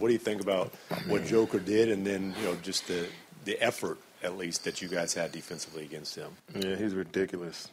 [0.00, 0.72] What do you think about
[1.06, 3.06] what Joker did, and then you know just the
[3.44, 6.30] the effort at least that you guys had defensively against him?
[6.54, 7.68] Yeah, he's ridiculous.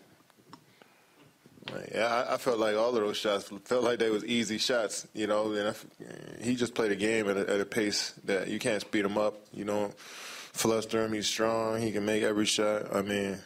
[1.71, 4.57] Like, yeah, I, I felt like all of those shots felt like they was easy
[4.57, 5.51] shots, you know.
[5.51, 8.81] And I, he just played a game at a, at a pace that you can't
[8.81, 9.35] speed him up.
[9.53, 11.13] You know, fluster him.
[11.13, 11.81] He's strong.
[11.81, 12.95] He can make every shot.
[12.95, 13.37] I mean,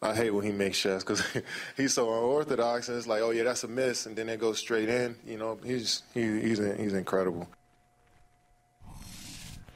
[0.00, 1.24] I hate when he makes shots because
[1.76, 2.88] he's so unorthodox.
[2.88, 5.16] And it's like, oh yeah, that's a miss, and then it goes straight in.
[5.26, 7.48] You know, he's he, he's he's incredible.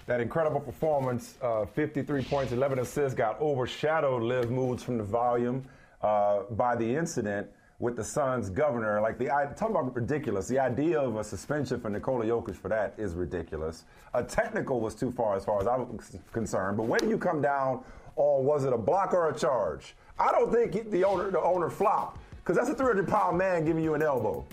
[0.07, 5.64] That incredible performance, uh, 53 points, 11 assists, got overshadowed, Liv Moods from the volume,
[6.01, 7.49] uh, by the incident
[7.81, 9.01] with the Suns governor.
[9.01, 10.47] Like the I talk about ridiculous.
[10.47, 13.85] The idea of a suspension for Nikola Jokic for that is ridiculous.
[14.14, 15.99] A technical was too far as far as I'm
[16.33, 16.77] concerned.
[16.77, 17.83] But when do you come down
[18.14, 19.97] on was it a block or a charge?
[20.19, 23.83] I don't think the owner the owner flopped because that's a 300 pound man giving
[23.83, 24.47] you an elbow.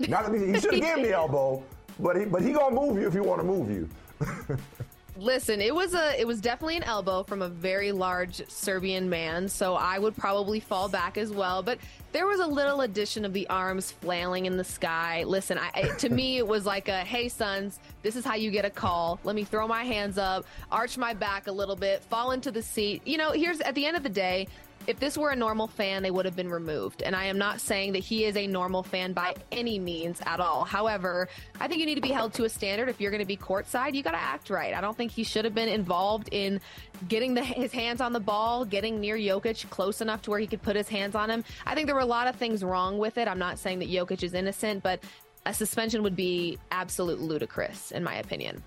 [0.00, 1.62] Not that he, he should have given the elbow,
[2.00, 3.88] but he but he gonna move you if he want to move you.
[5.16, 9.48] Listen, it was a it was definitely an elbow from a very large Serbian man,
[9.48, 11.62] so I would probably fall back as well.
[11.62, 11.78] But
[12.10, 15.22] there was a little addition of the arms flailing in the sky.
[15.22, 18.64] Listen, I, to me it was like a hey Suns, this is how you get
[18.64, 19.20] a call.
[19.22, 22.62] Let me throw my hands up, arch my back a little bit, fall into the
[22.62, 23.06] seat.
[23.06, 24.48] You know, here's at the end of the day,
[24.86, 27.02] if this were a normal fan, they would have been removed.
[27.02, 30.40] And I am not saying that he is a normal fan by any means at
[30.40, 30.64] all.
[30.64, 31.28] However,
[31.60, 32.88] I think you need to be held to a standard.
[32.88, 34.74] If you're going to be courtside, you got to act right.
[34.74, 36.60] I don't think he should have been involved in
[37.08, 40.46] getting the, his hands on the ball, getting near Jokic close enough to where he
[40.46, 41.44] could put his hands on him.
[41.66, 43.28] I think there were a lot of things wrong with it.
[43.28, 45.02] I'm not saying that Jokic is innocent, but
[45.46, 48.62] a suspension would be absolute ludicrous, in my opinion.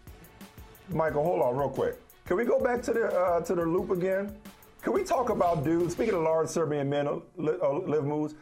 [0.89, 1.99] Michael, hold on real quick.
[2.25, 4.35] Can we go back to the uh, to the loop again?
[4.81, 5.91] Can we talk about dude?
[5.91, 8.35] Speaking of large Serbian men, uh, Liv Moods.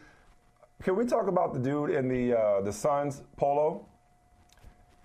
[0.82, 3.86] Can we talk about the dude in the uh, the Suns polo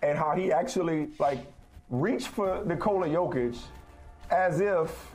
[0.02, 1.38] and how he actually like
[1.88, 3.58] reached for Nikola Jokic
[4.30, 5.11] as if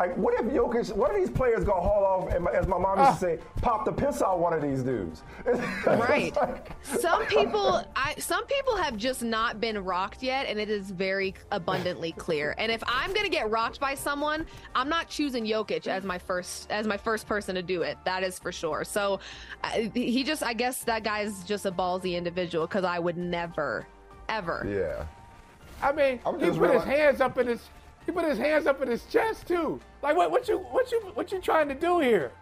[0.00, 3.10] like, what if Jokic, what are these players gonna haul off, as my mom used
[3.10, 3.16] to ah.
[3.16, 5.22] say, pop the piss out one of these dudes?
[5.86, 6.34] right.
[6.36, 10.90] like, some people, I, some people have just not been rocked yet, and it is
[10.90, 12.54] very abundantly clear.
[12.56, 16.70] And if I'm gonna get rocked by someone, I'm not choosing Jokic as my first,
[16.70, 17.98] as my first person to do it.
[18.06, 18.84] That is for sure.
[18.84, 19.20] So,
[19.92, 23.86] he just, I guess that guy's just a ballsy individual because I would never,
[24.30, 24.66] ever.
[24.66, 25.04] Yeah.
[25.82, 27.60] I mean, he put his hands up in his
[28.06, 29.80] he put his hands up in his chest too.
[30.02, 30.30] Like what?
[30.30, 30.58] What you?
[30.58, 31.00] What you?
[31.14, 32.32] What you trying to do here?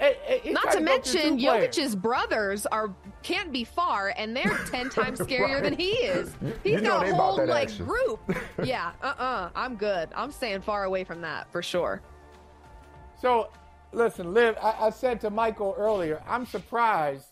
[0.00, 5.54] Not to, to mention, Jokic's brothers are can't be far, and they're ten times scarier
[5.54, 5.62] right.
[5.62, 6.34] than he is.
[6.62, 7.86] He's you got a whole like action.
[7.86, 8.20] group.
[8.64, 10.08] yeah, uh, uh-uh, uh, i am good.
[10.14, 12.02] I'm staying far away from that for sure.
[13.20, 13.50] So,
[13.92, 14.56] listen, Liv.
[14.60, 17.26] I, I said to Michael earlier, I'm surprised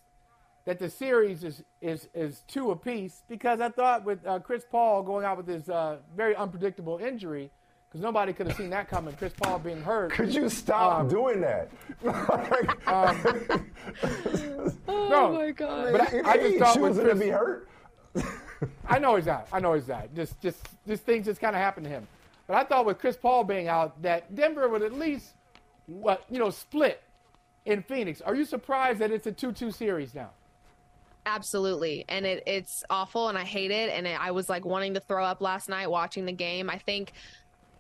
[0.65, 5.03] that the series is is is two apiece because I thought with uh, Chris Paul
[5.03, 7.51] going out with his uh, very unpredictable injury,
[7.89, 9.15] because nobody could have seen that coming.
[9.17, 10.13] Chris Paul being hurt.
[10.13, 11.71] Could you stop um, doing that?
[12.87, 13.21] um,
[14.89, 15.93] oh no, my god!
[15.93, 17.69] But I, I just thought with Chris, to be hurt.
[18.87, 19.49] I know he's not.
[19.53, 20.15] I know he's not.
[20.15, 22.07] Just just just things just kind of happened to him.
[22.47, 25.33] But I thought with Chris Paul being out, that Denver would at least,
[25.87, 27.03] what you know, split
[27.65, 28.21] in Phoenix.
[28.21, 30.31] Are you surprised that it's a two-two series now?
[31.25, 32.05] Absolutely.
[32.09, 33.91] And it, it's awful and I hate it.
[33.91, 36.69] And it, I was like wanting to throw up last night watching the game.
[36.69, 37.13] I think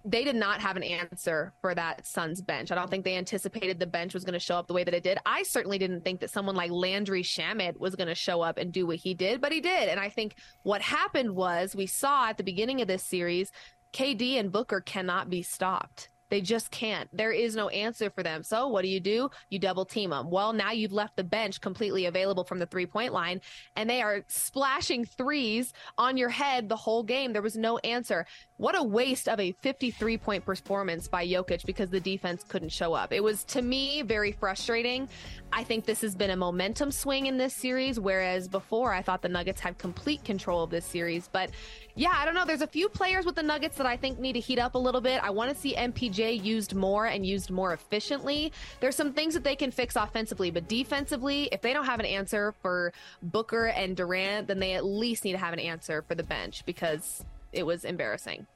[0.04, 2.72] they did not have an answer for that Suns bench.
[2.72, 4.94] I don't think they anticipated the bench was going to show up the way that
[4.94, 5.18] it did.
[5.24, 8.72] I certainly didn't think that someone like Landry Shamet was going to show up and
[8.72, 9.88] do what he did, but he did.
[9.88, 13.52] And I think what happened was we saw at the beginning of this series,
[13.92, 17.14] KD and Booker cannot be stopped They just can't.
[17.14, 18.42] There is no answer for them.
[18.42, 19.28] So what do you do?
[19.50, 20.30] You double team them.
[20.30, 23.42] Well, now you've left the bench completely available from the three point line,
[23.76, 27.34] and they are splashing threes on your head the whole game.
[27.34, 28.24] There was no answer.
[28.56, 32.94] What a waste of a 53 point performance by Jokic because the defense couldn't show
[32.94, 33.12] up.
[33.12, 35.10] It was, to me, very frustrating.
[35.52, 39.20] I think this has been a momentum swing in this series, whereas before I thought
[39.20, 41.28] the Nuggets had complete control of this series.
[41.30, 41.50] But
[41.94, 42.44] yeah, I don't know.
[42.46, 44.78] There's a few players with the Nuggets that I think need to heat up a
[44.78, 45.22] little bit.
[45.22, 48.52] I want to see MPJ used more and used more efficiently.
[48.80, 52.06] There's some things that they can fix offensively, but defensively, if they don't have an
[52.06, 56.14] answer for Booker and Durant, then they at least need to have an answer for
[56.14, 58.46] the bench because it was embarrassing.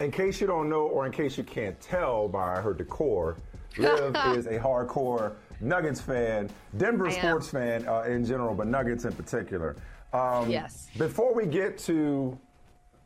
[0.00, 3.36] In case you don't know, or in case you can't tell by her decor,
[3.78, 9.12] Liv is a hardcore Nuggets fan, Denver sports fan uh, in general, but Nuggets in
[9.12, 9.76] particular.
[10.12, 10.88] Um, yes.
[10.96, 12.38] Before we get to,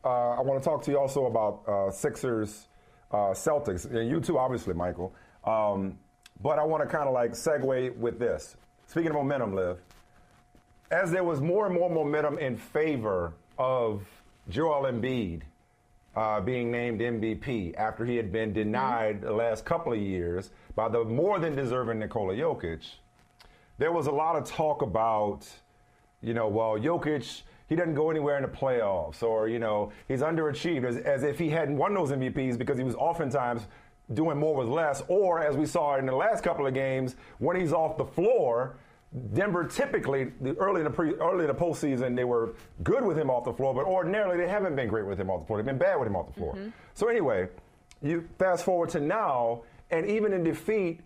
[0.04, 2.68] uh, I want to talk to you also about uh, Sixers,
[3.10, 5.12] uh, Celtics, and you too, obviously, Michael.
[5.44, 5.98] Um,
[6.42, 8.56] but I want to kind of like segue with this.
[8.86, 9.78] Speaking of momentum, Liv,
[10.90, 14.02] as there was more and more momentum in favor of
[14.48, 15.42] Joel Embiid
[16.16, 19.26] uh, being named MVP after he had been denied mm-hmm.
[19.26, 22.82] the last couple of years by the more than deserving Nikola Jokic,
[23.78, 25.48] there was a lot of talk about,
[26.22, 30.20] you know, well, Jokic, he doesn't go anywhere in the playoffs, or, you know, he's
[30.20, 33.66] underachieved as, as if he hadn't won those MVPs because he was oftentimes
[34.12, 37.59] doing more with less, or as we saw in the last couple of games, when
[37.59, 38.76] he's off the floor,
[39.33, 42.54] Denver typically the early in the pre, early in the postseason they were
[42.85, 45.40] good with him off the floor, but ordinarily they haven't been great with him off
[45.40, 45.59] the floor.
[45.59, 46.54] They've been bad with him off the floor.
[46.54, 46.68] Mm-hmm.
[46.94, 47.48] So anyway,
[48.02, 51.00] you fast forward to now, and even in defeat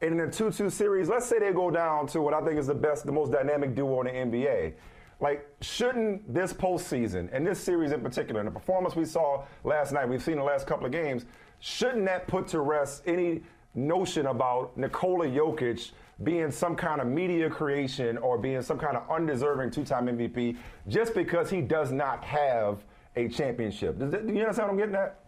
[0.00, 2.74] in a 2-2 series, let's say they go down to what I think is the
[2.74, 4.74] best, the most dynamic duo in the NBA.
[5.20, 9.92] Like, shouldn't this postseason and this series in particular, and the performance we saw last
[9.92, 11.24] night, we've seen the last couple of games,
[11.58, 13.42] shouldn't that put to rest any
[13.74, 15.90] notion about Nikola Jokic?
[16.24, 20.56] being some kind of media creation or being some kind of undeserving two-time MVP
[20.88, 22.84] just because he does not have
[23.14, 23.98] a championship.
[23.98, 25.20] Do you understand what I'm getting at?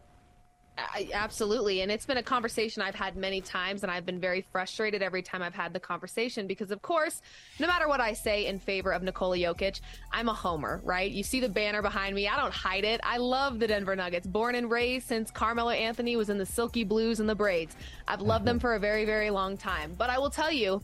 [0.92, 1.82] I, absolutely.
[1.82, 5.22] And it's been a conversation I've had many times, and I've been very frustrated every
[5.22, 7.22] time I've had the conversation because, of course,
[7.58, 9.80] no matter what I say in favor of Nikola Jokic,
[10.12, 11.10] I'm a homer, right?
[11.10, 12.28] You see the banner behind me.
[12.28, 13.00] I don't hide it.
[13.02, 14.26] I love the Denver Nuggets.
[14.26, 17.76] Born and raised since Carmelo Anthony was in the Silky Blues and the Braids.
[18.06, 18.60] I've loved them mm-hmm.
[18.60, 19.94] for a very, very long time.
[19.96, 20.82] But I will tell you,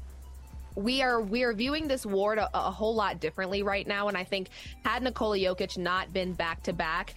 [0.76, 4.08] we are we are viewing this award a, a, whole lot differently right now.
[4.08, 4.50] And I think
[4.84, 7.14] had Nikola Jokic not been back to back,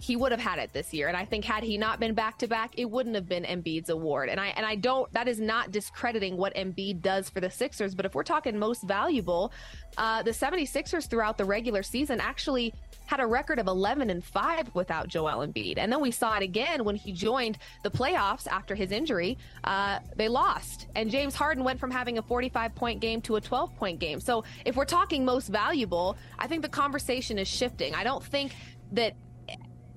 [0.00, 1.08] he would have had it this year.
[1.08, 3.90] And I think had he not been back to back, it wouldn't have been Embiid's
[3.90, 4.28] award.
[4.28, 7.94] And I and I don't that is not discrediting what Embiid does for the Sixers,
[7.94, 9.52] but if we're talking most valuable,
[9.98, 12.72] uh, the 76ers throughout the regular season actually
[13.06, 15.78] had a record of 11 and 5 without Joel Embiid.
[15.78, 19.36] And then we saw it again when he joined the playoffs after his injury.
[19.64, 20.86] Uh, they lost.
[20.94, 24.20] And James Harden went from having a 45 point game to a 12 point game.
[24.20, 27.94] So if we're talking most valuable, I think the conversation is shifting.
[27.94, 28.54] I don't think
[28.92, 29.14] that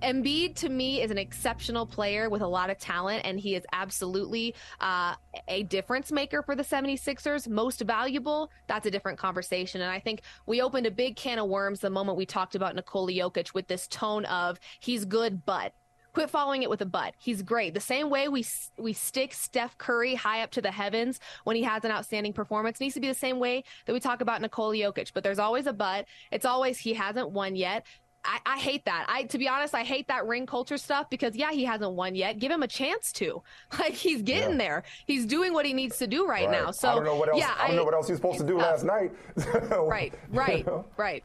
[0.04, 3.63] Embiid to me is an exceptional player with a lot of talent, and he is
[3.72, 5.16] absolutely uh,
[5.48, 7.48] a difference maker for the 76ers.
[7.48, 9.82] Most valuable, that's a different conversation.
[9.82, 12.76] And I think we opened a big can of worms the moment we talked about
[12.76, 15.74] Nikola Jokic with this tone of he's good, but
[16.13, 17.16] quit following it with a but.
[17.18, 17.74] He's great.
[17.74, 18.46] The same way we
[18.78, 22.80] we stick Steph Curry high up to the heavens when he has an outstanding performance
[22.80, 25.12] needs to be the same way that we talk about Nikola Jokic.
[25.13, 26.06] But there's always a but.
[26.32, 27.86] It's always he hasn't won yet.
[28.26, 29.06] I, I, hate that.
[29.10, 32.16] I, to be honest, I hate that ring culture stuff because yeah, he hasn't won
[32.16, 32.40] yet.
[32.40, 33.42] Give him a chance to.
[33.80, 34.58] Like he's getting yeah.
[34.58, 34.84] there.
[35.08, 36.72] He's doing what he needs to do right, right, now.
[36.72, 37.40] So I don't know what else.
[37.40, 39.12] Yeah, I don't know what else he's supposed to do uh, last night.
[39.72, 40.86] right, right, you know?
[40.96, 41.24] right.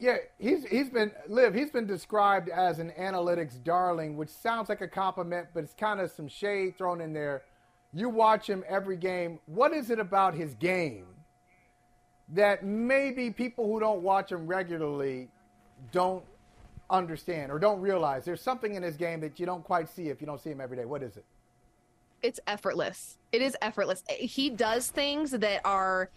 [0.00, 1.54] Yeah, he's he's been live.
[1.54, 6.00] He's been described as an analytics darling, which sounds like a compliment, but it's kind
[6.00, 7.42] of some shade thrown in there.
[7.92, 9.38] You watch him every game.
[9.46, 11.06] What is it about his game
[12.30, 15.28] that maybe people who don't watch him regularly
[15.92, 16.24] don't
[16.90, 20.20] understand or don't realize there's something in his game that you don't quite see if
[20.20, 20.84] you don't see him every day.
[20.84, 21.24] What is it?
[22.22, 23.18] It's effortless.
[23.32, 24.02] It is effortless.
[24.08, 26.10] Eh, he does things that are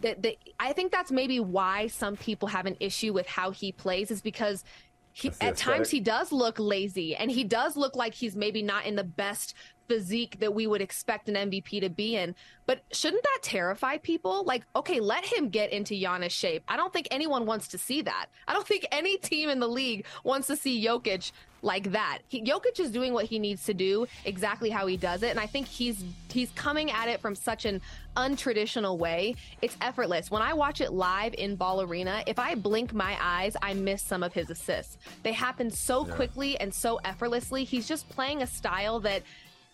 [0.00, 3.70] that, that I think that's maybe why some people have an issue with how he
[3.72, 4.64] plays is because
[5.12, 8.84] he, at times he does look lazy and he does look like he's maybe not
[8.84, 9.54] in the best
[9.88, 12.34] physique that we would expect an MVP to be in.
[12.66, 14.42] But shouldn't that terrify people?
[14.44, 16.64] Like, okay, let him get into Giannis shape.
[16.68, 18.26] I don't think anyone wants to see that.
[18.48, 21.30] I don't think any team in the league wants to see Jokic
[21.62, 22.18] like that.
[22.28, 25.40] He, Jokic is doing what he needs to do, exactly how he does it, and
[25.40, 27.80] I think he's he's coming at it from such an
[28.16, 29.34] untraditional way.
[29.62, 30.30] It's effortless.
[30.30, 34.02] When I watch it live in Ball Arena, if I blink my eyes, I miss
[34.02, 34.98] some of his assists.
[35.22, 36.14] They happen so Yeah.
[36.14, 37.64] quickly and so effortlessly.
[37.64, 39.22] He's just playing a style that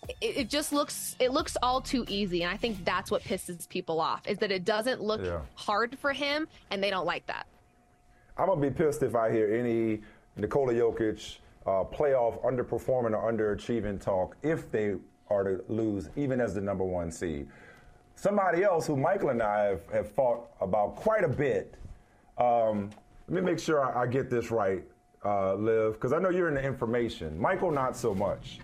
[0.09, 3.69] it, it just looks it looks all too easy, and I think that's what pisses
[3.69, 5.41] people off is that it doesn't look Yeah.
[5.55, 7.47] hard for him, and they don't like that.
[8.37, 10.01] I'm gonna be pissed if I hear any
[10.37, 14.97] Nikola Jokic uh, playoff underperforming or underachieving talk if they
[15.31, 17.49] are to lose, even as the number one seed.
[18.17, 21.75] Somebody else who Michael and I have, have fought about quite a bit.
[22.39, 22.91] Um,
[23.29, 24.83] let me make sure I, I get this right,
[25.25, 27.39] uh, Liv, because I know you're in the information.
[27.39, 28.59] Michael, not so much.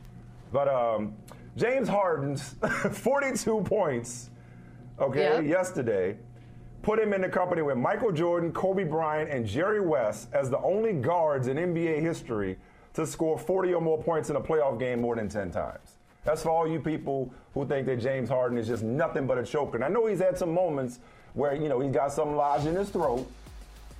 [0.52, 1.14] But um,
[1.56, 2.54] James Harden's
[2.92, 4.30] 42 points,
[5.00, 6.16] okay, yesterday
[6.82, 10.58] put him in the company with Michael Jordan, Kobe Bryant, and Jerry West as the
[10.60, 12.56] only guards in NBA history
[12.94, 15.96] to score 40 or more points in a playoff game more than 10 times.
[16.24, 19.44] That's for all you people who think that James Harden is just nothing but a
[19.44, 19.76] choker.
[19.76, 21.00] And I know he's had some moments
[21.34, 23.30] where, you know, he's got some lodged in his throat,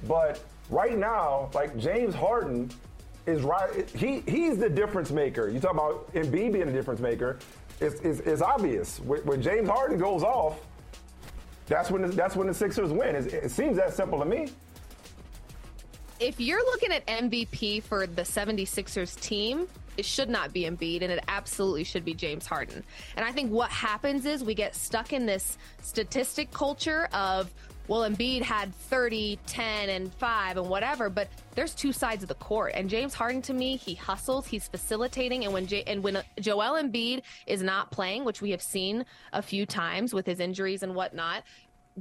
[0.06, 2.70] but right now, like James Harden
[3.28, 3.88] is right.
[3.90, 5.48] He he's the difference maker.
[5.48, 7.38] You talk about Embiid being a difference maker.
[7.80, 8.98] It's, it's, it's obvious.
[9.00, 10.58] When, when James Harden goes off,
[11.66, 13.14] that's when the, that's when the Sixers win.
[13.14, 14.48] It, it seems that simple to me.
[16.18, 21.12] if you're looking at MVP for the 76ers team, it should not be Embiid and
[21.12, 22.82] it absolutely should be James Harden.
[23.16, 27.52] And I think what happens is we get stuck in this statistic culture of
[27.88, 32.34] well Embiid had 30, 10 and 5 and whatever, but there's two sides of the
[32.36, 32.72] court.
[32.74, 36.22] And James Harden to me, he hustles, he's facilitating and when J- and when uh,
[36.38, 40.82] Joel Embiid is not playing, which we have seen a few times with his injuries
[40.82, 41.42] and whatnot,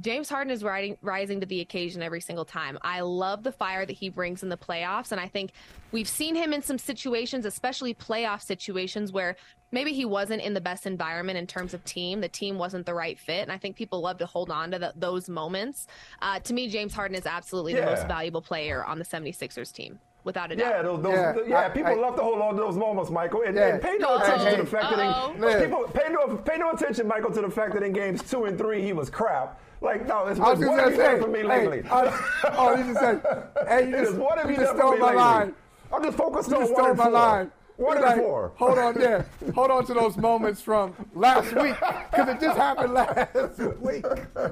[0.00, 2.78] James Harden is riding, rising to the occasion every single time.
[2.82, 5.10] I love the fire that he brings in the playoffs.
[5.10, 5.52] And I think
[5.90, 9.36] we've seen him in some situations, especially playoff situations, where
[9.70, 12.20] maybe he wasn't in the best environment in terms of team.
[12.20, 13.42] The team wasn't the right fit.
[13.42, 15.86] And I think people love to hold on to the, those moments.
[16.22, 19.98] Uh, to me, James Harden is absolutely the most valuable player on the 76ers team,
[20.24, 20.70] without a doubt.
[20.76, 23.42] Yeah, those, those, yeah, people love to hold on to those moments, Michael.
[23.42, 24.22] And, and pay no Uh-oh.
[24.22, 25.32] attention to the fact that Uh-oh.
[25.48, 28.44] in, people pay no pay no attention, Michael, to the fact that in games two
[28.46, 29.60] and three he was crap.
[29.80, 31.82] Like, no, it's I was what just have you done say, for me hey, lately?
[31.90, 33.22] I- oh, you just said,
[33.68, 35.20] hey, you It is, just, what have you you just done for me my lately?
[35.22, 35.54] line.
[35.92, 37.12] I'm just focused You on just one stole and my four.
[37.12, 37.52] line.
[37.78, 38.52] You're and like, four.
[38.56, 39.26] Hold on there.
[39.54, 41.76] Hold on to those moments from last week
[42.10, 44.04] because it just happened last week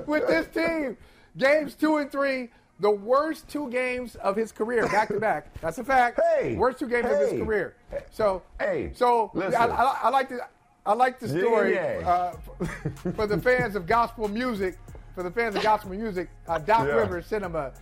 [0.07, 0.97] with this team.
[1.37, 2.51] Games two and three,
[2.81, 5.53] the worst two games of his career, back to back.
[5.61, 6.21] That's a fact.
[6.39, 7.75] Hey, worst two games of his career.
[8.11, 9.67] So, hey, so I.
[9.67, 10.41] I, I like the
[10.87, 12.05] I like the story and yang.
[12.05, 12.33] uh,
[13.17, 14.79] for the fans of gospel music.
[15.17, 16.95] For the fans of gospel music, uh, Doc Yeah.
[16.95, 17.73] Rivers sent him a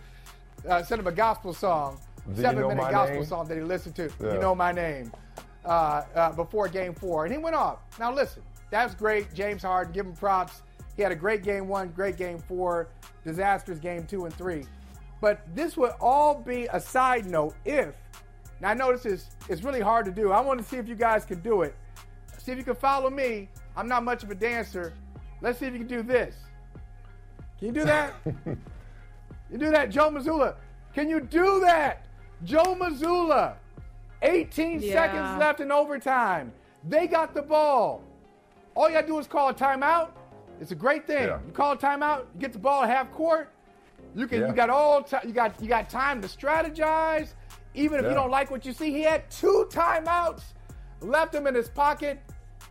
[0.67, 3.25] uh, sent him a gospel song, Do you seven know minute gospel name?
[3.25, 4.09] song that he listened to.
[4.21, 4.33] Yeah.
[4.33, 5.11] You know my name.
[5.65, 7.79] Uh, uh, before game four, and he went off.
[7.99, 9.33] Now listen, that's great.
[9.33, 10.61] James Harden, give him props.
[10.95, 12.89] He had a great game one, great game four,
[13.23, 14.65] disastrous game two and three.
[15.21, 17.95] But this would all be a side note if.
[18.61, 20.31] Now I know this is it's really hard to do.
[20.31, 21.75] I want to see if you guys can do it.
[22.37, 23.49] See if you can follow me.
[23.75, 24.93] I'm not much of a dancer.
[25.41, 26.35] Let's see if you can do this.
[27.57, 28.13] Can you do that?
[29.51, 30.55] you do that, Joe Mazzulla.
[30.93, 32.05] Can you do that?
[32.43, 33.55] Joe Mazzulla.
[34.21, 34.93] 18 Yeah.
[34.93, 36.51] seconds left in overtime.
[36.87, 38.01] They got the ball.
[38.75, 40.09] All you gotta do is call a timeout.
[40.59, 41.27] It's a great thing.
[41.27, 41.39] Yeah.
[41.45, 43.49] You call a timeout, you get the ball at half court.
[44.13, 44.47] You can Yeah.
[44.47, 47.33] you got all ti you got you got time to strategize.
[47.73, 50.43] Even if you don't like what you see, he had two timeouts,
[51.01, 52.19] left them in his pocket.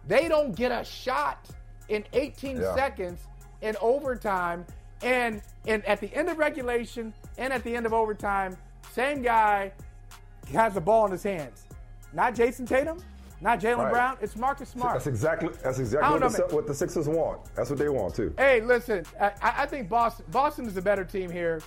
[0.06, 1.46] They don't get a shot
[1.88, 2.74] in 18 Yeah.
[2.74, 3.26] seconds
[3.60, 4.64] in overtime.
[5.02, 8.56] And and at the end of regulation and at the end of overtime,
[8.92, 9.72] same guy
[10.52, 11.64] has the ball in his hands.
[12.12, 12.98] Not Jayson Tatum,
[13.40, 13.92] not Jalen Right.
[13.92, 14.16] Brown.
[14.20, 14.94] It's Marcus Smart.
[14.94, 17.40] That's exactly that's exactly what the, what the Sixers want.
[17.54, 18.32] That's what they want too.
[18.38, 21.60] Hey, listen, I, I I think Boston Boston is a better team here,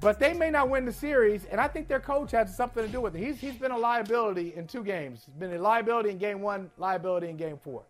[0.00, 2.90] but they may not win the series, and I think their coach has something to
[2.90, 3.22] do with it.
[3.24, 5.24] He's he's been a liability in two games.
[5.26, 7.82] He's been a liability in game one, liability in game four.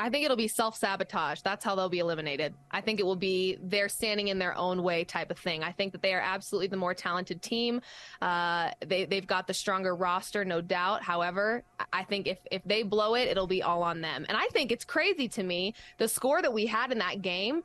[0.00, 1.42] I think it'll be self sabotage.
[1.42, 2.54] That's how they'll be eliminated.
[2.70, 5.62] I think it will be they're standing in their own way type of thing.
[5.62, 7.82] I think that they are absolutely the more talented team.
[8.22, 11.02] Uh, they they've got the stronger roster, no doubt.
[11.02, 14.24] However, I- think if if they blow it, it'll be all on them.
[14.28, 17.62] And I think it's crazy to me the score that we had in that game,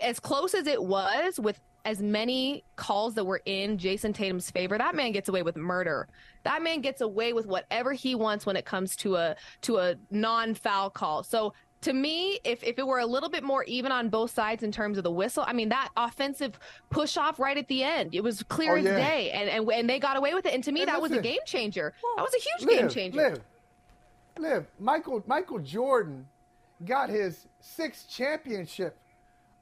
[0.00, 1.58] as close as it was with
[1.88, 6.06] as many calls that were in Jayson Tatum's favor, that man gets away with murder.
[6.44, 9.94] That man gets away with whatever he wants when it comes to a to a
[10.10, 11.22] non-foul call.
[11.22, 14.62] So to me, if, if it were a little bit more even on both sides
[14.64, 16.58] in terms of the whistle, I mean that offensive
[16.90, 18.96] push off right at the end, it was clear Oh, as yeah.
[18.96, 20.52] day, and, and and they got away with it.
[20.52, 21.94] And to me, And that was a game changer.
[22.16, 23.16] That was a huge game changer.
[23.18, 23.40] Liv,
[24.38, 26.26] Liv, Michael Michael Jordan
[26.84, 28.98] got his sixth championship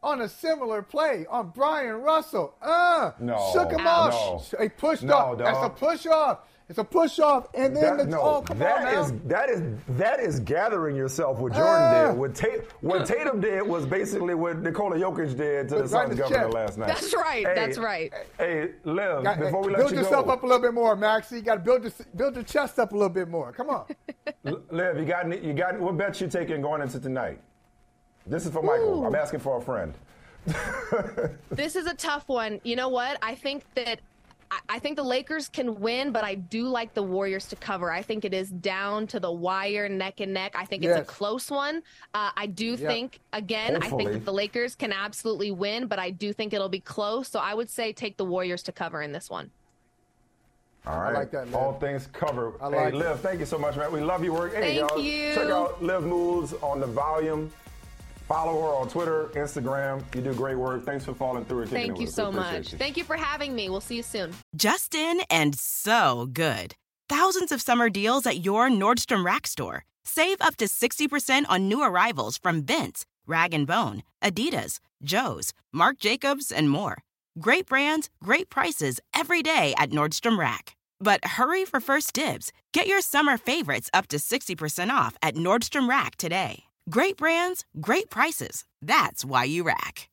[0.06, 2.54] on a similar play on Bryon Russell.
[2.62, 3.90] Uh, No, shook him no.
[3.90, 4.54] off.
[4.60, 5.38] He pushed No, off.
[5.38, 6.38] That's a push off.
[6.68, 9.02] It's a push off, and then That- the no, oh come that on now.
[9.02, 11.38] is- that is that is gathering yourself.
[11.38, 12.08] What Jordan Ah.
[12.10, 15.90] did, what, Ta- what Tatum did, was basically what Nikola Jokic did to the Right
[15.90, 16.54] Suns in his governor chest.
[16.54, 16.86] last night.
[16.88, 17.46] That's right.
[17.46, 18.12] Hey, That's right.
[18.36, 20.96] Hey, Liv, Got- before we let build you yourself go, up a little bit more,
[20.96, 21.30] Max.
[21.30, 23.52] You got to build your, build your chest up a little bit more.
[23.52, 23.84] Come on.
[24.70, 27.38] Liv, you got you got what bets you taking going into tonight?
[28.26, 29.06] This is for Michael.
[29.06, 29.94] I'm asking for a friend.
[31.50, 32.60] this is a tough one.
[32.64, 33.18] You know what?
[33.22, 34.00] I think that
[34.48, 37.90] I- I think the Lakers can win, but I do like the Warriors to cover.
[37.90, 40.54] I think it is down to the wire, neck and neck.
[40.56, 41.82] I think it's a close one.
[42.14, 42.88] Uh, I do Yeah.
[42.88, 46.68] think, again, I think that the Lakers can absolutely win, but I do think it'll
[46.68, 47.28] be close.
[47.28, 49.50] So I would say take the Warriors to cover in this one.
[50.86, 51.14] All right.
[51.14, 51.56] like that, Liv.
[51.56, 52.54] All things covered.
[52.62, 53.22] I hey, Liv, it.
[53.22, 53.90] thank you so much, man.
[53.90, 54.54] We love your work.
[54.54, 55.34] Hey, Thank y'all, you.
[55.34, 57.52] check out Liv Moods on the volume.
[58.28, 60.02] Follow her on Twitter, Instagram.
[60.14, 60.84] You do great work.
[60.84, 62.14] Thanks for following through and Thank you with us.
[62.14, 62.72] so much.
[62.72, 62.78] you.
[62.78, 63.68] Thank you for having me.
[63.68, 64.32] We'll see you soon.
[64.56, 66.74] Justin and so good.
[67.08, 69.84] Thousands of summer deals at your Nordstrom Rack store.
[70.04, 75.98] Save up to 60% on new arrivals from Vince, Rag & Bone, Adidas, Joe's, Marc
[75.98, 76.98] Jacobs, and more.
[77.38, 80.74] Great brands, great prices every day at Nordstrom Rack.
[80.98, 82.50] But hurry for first dibs.
[82.72, 86.65] Get your summer favorites up to 60% off at Nordstrom Rack today.
[86.88, 88.64] Great brands, great prices.
[88.80, 90.08] That's why you rack.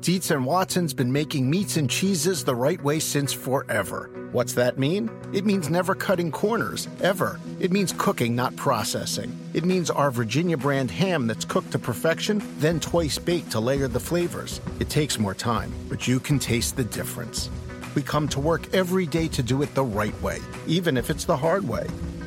[0.00, 4.10] Dietz and Watson's been making meats and cheeses the right way since forever.
[4.32, 5.08] What's that mean?
[5.32, 7.38] It means never cutting corners, ever.
[7.60, 9.38] It means cooking, not processing.
[9.54, 13.86] It means our Virginia brand ham that's cooked to perfection, then twice baked to layer
[13.86, 14.60] the flavors.
[14.80, 17.48] It takes more time, but you can taste the difference.
[17.94, 21.26] We come to work every day to do it the right way, even if it's
[21.26, 21.86] the hard way.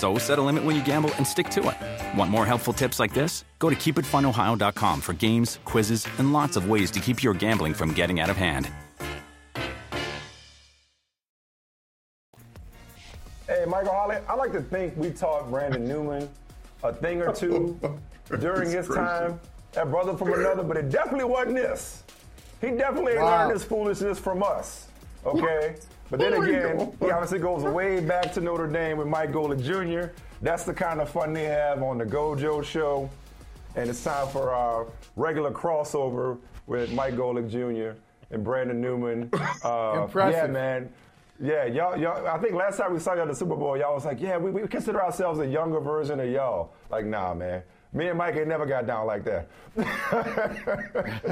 [0.00, 2.18] So set a limit when you gamble and stick to it.
[2.18, 3.44] Want more helpful tips like this?
[3.58, 7.92] Go to keepitfunohio.com for games, quizzes, and lots of ways to keep your gambling from
[7.92, 8.70] getting out of hand.
[13.46, 16.30] Hey, Michael Holley, I like to think we taught Brandon Newman
[16.82, 17.78] a thing or two
[18.40, 19.38] during his time
[19.76, 22.04] at Brother from Another, but it definitely wasn't this.
[22.62, 23.26] He definitely Wow.
[23.48, 24.86] learned this foolishness from us,
[25.26, 25.74] okay?
[26.10, 30.12] But then again, he obviously goes way back to Notre Dame with Mike Golic Jr.
[30.42, 33.08] That's the kind of fun they have on the Gojo show.
[33.76, 37.96] And it's time for our regular crossover with Mike Golic Jr.
[38.32, 39.30] and Brandon Newman.
[39.64, 40.46] Uh, Impressive.
[40.46, 40.92] Yeah, man.
[41.38, 42.26] Yeah, y'all, y'all.
[42.26, 44.36] I think last time we saw y'all at the Super Bowl, y'all was like, "Yeah,
[44.38, 47.62] we, we consider ourselves a younger version of y'all." Like, nah, man.
[47.92, 49.48] Me and Mike ain't never got down like that.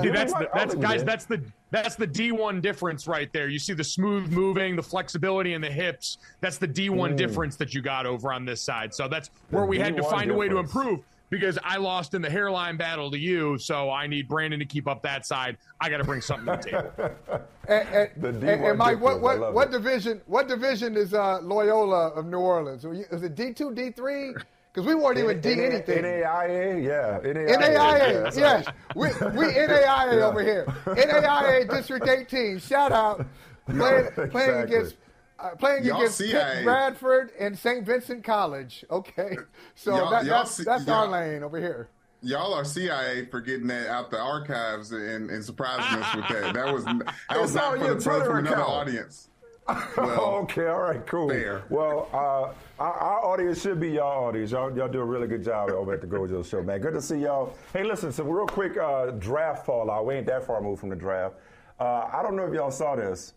[0.02, 1.04] Dude, that's the, that's guys.
[1.04, 1.40] That's the
[1.70, 3.48] that's the D1 difference right there.
[3.48, 6.18] You see the smooth moving, the flexibility in the hips.
[6.40, 7.16] That's the D1 Mm.
[7.16, 8.92] difference that you got over on this side.
[8.92, 11.00] So that's where we had to D1 find a way to improve
[11.30, 13.58] because I lost in the hairline battle to you.
[13.58, 15.58] So I need Brandon to keep up that side.
[15.80, 17.44] I got to bring something to the table.
[17.68, 20.22] And, and, The D1 and Mike, what what, what division?
[20.26, 22.82] What division is uh, Loyola of New Orleans?
[22.84, 24.34] Is it D two, D three?
[24.72, 26.02] Because we weren't even D anything.
[26.04, 27.18] NAIA, yeah.
[27.22, 27.56] NAIA.
[27.56, 28.66] NAIA, that's yes.
[28.94, 30.64] We, we NAIA over here.
[30.86, 32.58] NAIA District 18.
[32.60, 33.26] Shout out.
[33.66, 34.96] Playing, playing against
[35.40, 36.54] uh, playing Y'all against CIA.
[36.56, 37.84] Pitt, Bradford and St.
[37.86, 38.84] Vincent College.
[38.90, 39.36] Okay,
[39.74, 41.88] so Y'all- that, y'all that's see- that's our y'all- lane over here.
[42.20, 46.52] Y'all are CIA for getting that out the archives and, and surprising us with that.
[46.54, 48.68] That was that was not for the from another account.
[48.68, 49.27] audience.
[49.96, 51.28] Well, okay, all right, cool.
[51.28, 51.62] fair.
[51.68, 52.52] Well, uh,
[52.82, 54.50] our, our audience should be y'all audience.
[54.52, 56.80] Y'all, y'all do a really good job over at the Gojo Show, man.
[56.80, 57.54] Good to see y'all.
[57.72, 60.06] Hey, listen, so real quick uh, draft fallout.
[60.06, 61.34] We ain't that far moved from the draft.
[61.78, 63.34] Uh, I don't know if y'all saw this,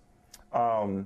[0.54, 1.06] um,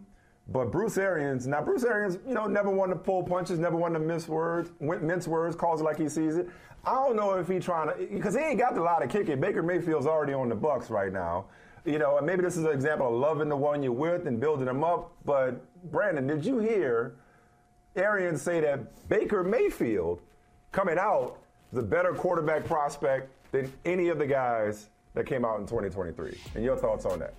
[0.50, 1.48] but Bruce Arians.
[1.48, 4.72] Now, Bruce Arians, you know, never wanted to pull punches, never wanted to miss words,
[4.80, 6.50] mince words, calls it like he sees it.
[6.86, 9.40] I don't know if he trying to because he ain't got a lot of kicking.
[9.40, 11.46] Baker Mayfield's already on the Bucks right now.
[11.86, 14.40] You know, and maybe this is an example of loving the one you're with and
[14.40, 15.12] building them up.
[15.24, 15.62] But
[15.92, 17.16] Brandon, did you hear
[17.96, 20.22] Arians say that Baker Mayfield
[20.72, 21.38] coming out
[21.72, 26.38] is a better quarterback prospect than any of the guys that came out in 2023?
[26.56, 27.34] And your thoughts on that?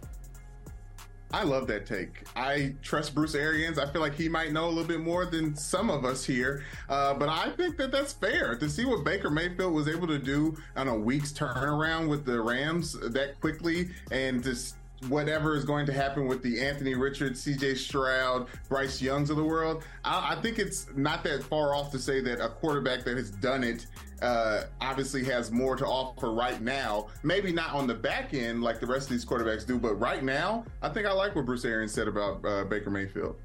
[1.33, 2.25] I love that take.
[2.37, 3.79] I trust Bruce Arians.
[3.79, 6.65] I feel like he might know a little bit more than some of us here,
[6.89, 10.19] uh, but I think that that's fair to see what Baker Mayfield was able to
[10.19, 14.77] do on a week's turnaround with the Rams that quickly, and just
[15.09, 19.45] whatever is going to happen with the Anthony Richards, CJ Stroud, Bryce Youngs of the
[19.45, 19.85] world.
[20.05, 23.31] I, I think it's not that far off to say that a quarterback that has
[23.31, 23.87] done it
[24.23, 27.09] uh, obviously has more to offer right now.
[27.23, 30.25] Maybe not on the back end like the rest of these quarterbacks do, but right
[30.25, 33.37] now, I think I like what Bruce Arians said about uh, Baker Mayfield.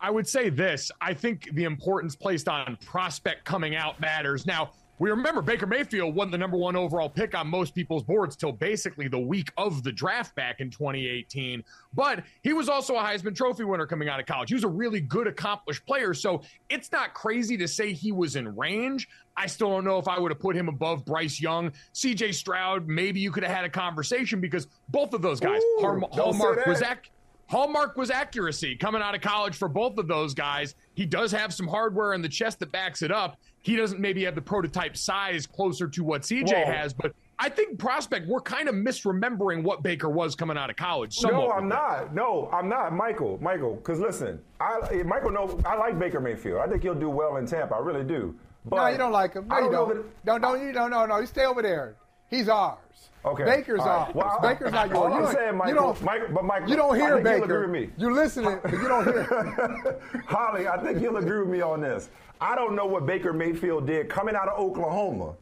[0.00, 0.90] I would say this.
[1.00, 4.46] I think the importance placed on prospect coming out matters.
[4.46, 8.34] Now, we remember Baker Mayfield won the number one overall pick on most people's boards
[8.36, 11.62] till basically the week of the draft back in 2018.
[11.92, 14.48] But he was also a Heisman Trophy winner coming out of college.
[14.48, 16.14] He was a really good, accomplished player.
[16.14, 19.08] So it's not crazy to say he was in range.
[19.36, 21.72] I still don't know if I would have put him above Bryce Young.
[21.92, 26.00] CJ Stroud, maybe you could have had a conversation because both of those guys, Ooh,
[26.12, 27.10] Hallmark was ac-
[27.48, 30.74] Hallmark was accuracy coming out of college for both of those guys.
[30.94, 33.38] He does have some hardware in the chest that backs it up.
[33.66, 36.72] He doesn't maybe have the prototype size closer to what CJ Whoa.
[36.72, 40.76] has, but I think prospect, we're kind of misremembering what Baker was coming out of
[40.76, 41.20] college.
[41.20, 41.50] No.
[41.50, 42.14] I'm not.
[42.14, 43.38] No, I'm not, Michael.
[43.42, 45.32] Michael, because listen, I Michael.
[45.32, 46.60] No, I like Baker Mayfield.
[46.60, 47.74] I think he'll do well in Tampa.
[47.74, 48.36] I really do.
[48.66, 49.48] But no, you don't like him.
[49.48, 50.42] No, I you don't know don't.
[50.42, 50.90] No, no, you don't.
[50.92, 51.96] No, no, you stay over there.
[52.30, 52.78] He's ours.
[53.26, 53.44] Okay.
[53.44, 54.14] Baker's All right.
[54.14, 54.98] Well, Baker's not yours.
[54.98, 57.44] all You I'm saying, you don't, Michael- but Michael, you don't hear Baker.
[57.44, 57.90] agree with me.
[57.98, 60.00] You're listening, but you don't hear.
[60.26, 62.08] Holley, I think you'll agree with me on this.
[62.40, 65.34] I don't know what Baker Mayfield did coming out of Oklahoma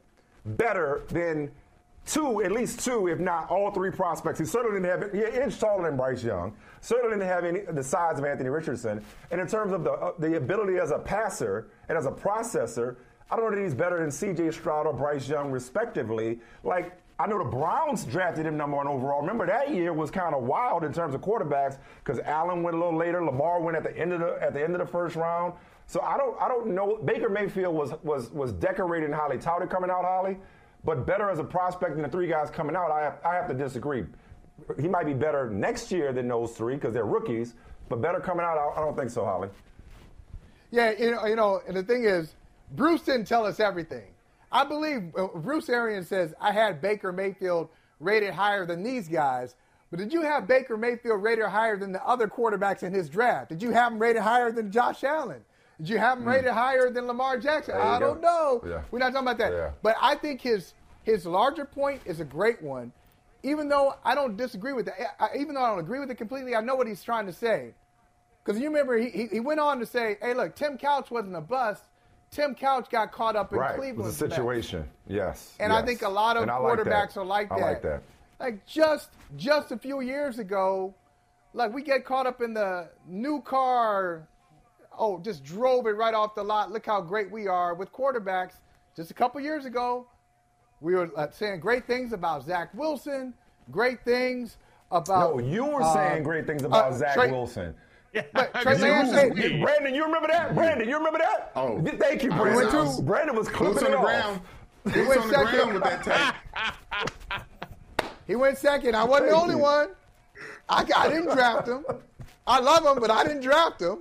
[0.47, 1.51] better than
[2.07, 4.39] two, at least two, if not all three prospects.
[4.39, 7.61] He certainly didn't have, he an inch taller than Bryce Young, certainly didn't have any
[7.61, 9.05] the size of Anthony Richardson.
[9.31, 12.97] And in terms of the, uh, the ability as a passer and as a processor,
[13.31, 16.41] I don't know that he's better than CJ Stroud or Bryce Young, respectively.
[16.63, 19.21] Like, I know the Browns drafted him number one overall.
[19.21, 22.79] Remember that year was kind of wild in terms of quarterbacks because Allen went a
[22.79, 25.15] little later, Lamar went at the end of the at the end of the first
[25.15, 25.55] round.
[25.87, 26.97] So I don't I don't know.
[26.97, 30.39] Baker Mayfield was was was decorated and highly touted coming out, Holley,
[30.85, 32.91] but better as a prospect than the three guys coming out.
[32.91, 34.05] I have, I have to disagree.
[34.81, 37.55] He might be better next year than those three because they're rookies,
[37.89, 38.59] but better coming out.
[38.59, 39.51] I, I don't think so, Holley.
[40.71, 42.35] Yeah, you know, you know, and the thing is,
[42.73, 44.07] Bruce didn't tell us everything.
[44.51, 47.69] I believe uh, Bruce Arians says I had Baker Mayfield
[48.01, 49.57] rated higher than these guys,
[49.91, 53.49] but did you have Baker Mayfield rated higher than the other quarterbacks in his draft?
[53.49, 55.45] Did you have him rated higher than Josh Allen?
[55.79, 57.75] Did you have him rated higher than Lamar Jackson?
[57.75, 57.83] Hmm.
[57.83, 58.07] I go.
[58.07, 58.63] don't know.
[58.67, 58.83] Yeah.
[58.91, 59.53] We're not talking about that.
[59.53, 59.71] Yeah.
[59.83, 62.93] But I think his his larger point is a great one.
[63.43, 66.17] Even though I don't disagree with it, I, even though I don't agree with it
[66.17, 67.75] completely, I know what he's trying to say.
[68.43, 71.37] Because you remember, he, he, he went on to say, hey, look, Tim Couch wasn't
[71.37, 71.85] a bust.
[72.35, 74.85] Tim Couch got caught up in right, it Cleveland's was a mess." situation.
[75.07, 75.55] Yes.
[75.61, 76.87] And I think a lot of I like that.
[76.87, 77.65] quarterbacks are like I that.
[77.65, 78.03] like that.
[78.41, 80.93] Like just just a few years ago,
[81.53, 84.27] like we get caught up in the new car.
[84.99, 86.73] Oh, just drove it right off the lot.
[86.73, 88.55] Look how great we are with quarterbacks.
[88.97, 90.07] Just a couple years ago,
[90.81, 93.33] we were uh, saying great things about Zach Wilson.
[93.71, 94.57] Great things
[94.91, 95.37] about.
[95.37, 97.75] No, you were uh, saying great things about uh, Zach Trey- Wilson.
[98.33, 100.55] But Trey Lance, you- hey, Brandon, you remember that?
[100.55, 101.53] Brandon, you remember that?
[101.57, 101.83] Oh.
[101.99, 102.65] thank you, I Brandon.
[102.67, 104.05] was- I was- Brandon was Boots clipping on it the off.
[104.05, 104.41] ground.
[104.85, 105.51] He Boots went on the second.
[105.59, 107.41] ground with that take.
[108.27, 108.97] He went second.
[108.97, 109.91] I wasn't the only one.
[110.69, 111.85] I, I didn't draft him.
[112.47, 113.99] I love him, but I didn't draft him.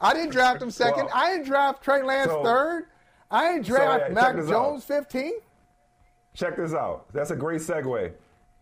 [0.00, 1.06] I didn't draft him second.
[1.06, 2.86] Well, I didn't draft Trey Lance so- third.
[3.32, 5.30] I didn't So, draft yeah, Mac Jones 15th.
[6.34, 7.06] Check this out.
[7.12, 8.12] That's a great segue.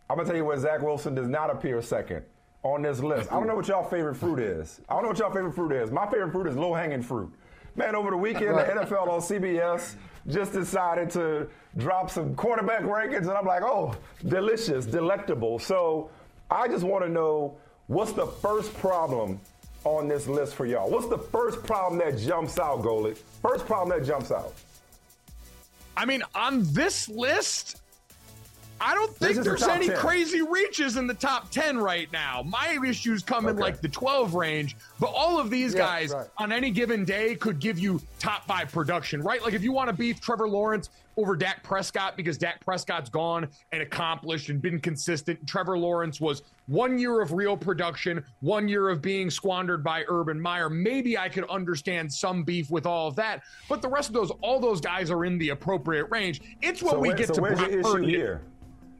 [0.08, 2.24] I'm gonna tell you where Zach Wilson does not appear second
[2.62, 3.32] on this list.
[3.32, 4.80] I don't know what y'all favorite fruit is.
[4.88, 5.90] I don't know what y'all favorite fruit is.
[5.90, 7.32] My favorite fruit is low hanging fruit.
[7.76, 9.94] Man, over the weekend, the NFL on CBS
[10.26, 11.48] just decided to
[11.78, 13.94] drop some quarterback rankings, and I'm like, oh,
[14.26, 15.58] delicious, delectable.
[15.58, 16.11] So
[16.50, 17.56] I just want to know
[17.86, 19.40] what's the first problem
[19.84, 20.90] on this list for y'all?
[20.90, 23.18] What's the first problem that jumps out, Golic?
[23.40, 24.52] First problem that jumps out.
[25.96, 27.80] I mean, on this list,
[28.81, 29.97] I don't think is the there's any 10.
[29.99, 32.43] crazy reaches in the top 10 right now.
[32.47, 36.26] My issues come in like the 12 range, but all of these Yeah, guys right.
[36.39, 39.43] on any given day could give you top five production, right?
[39.43, 43.47] Like if you want to beef Trevor Lawrence over Dak Prescott because Dak Prescott's gone
[43.72, 45.47] and accomplished and been consistent.
[45.47, 50.41] Trevor Lawrence was one year of real production, one year of being squandered by Urban
[50.41, 50.70] Meyer.
[50.70, 54.31] Maybe I could understand some beef with all of that, but the rest of those,
[54.41, 56.41] all those guys are in the appropriate range.
[56.62, 58.09] It's what so we where- get so to where's Brock your issue Purdy.
[58.09, 58.41] here?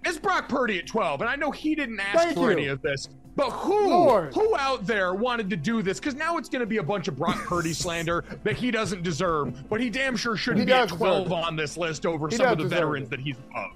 [0.05, 2.59] It's Brock Purdy at 12, and I know he didn't ask Thank for you.
[2.59, 3.09] any of this.
[3.37, 4.35] But who, Lord.
[4.35, 6.01] who out there wanted to do this?
[6.01, 9.03] Because now it's going to be a bunch of Brock Purdy slander that he doesn't
[9.03, 9.69] deserve.
[9.69, 12.47] But he damn sure shouldn't He be at 12 on this list over He some
[12.47, 13.11] of the veterans it.
[13.11, 13.71] that he's above.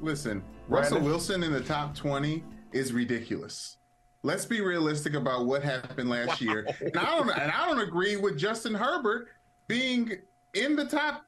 [0.00, 0.92] Listen, Brandon?
[0.94, 2.42] Russell Wilson in the top 20
[2.72, 3.78] is ridiculous.
[4.22, 6.66] Let's be realistic about what happened last year.
[6.80, 9.28] And I don't and I don't agree with Justin Herbert
[9.68, 10.10] being
[10.54, 11.24] in the top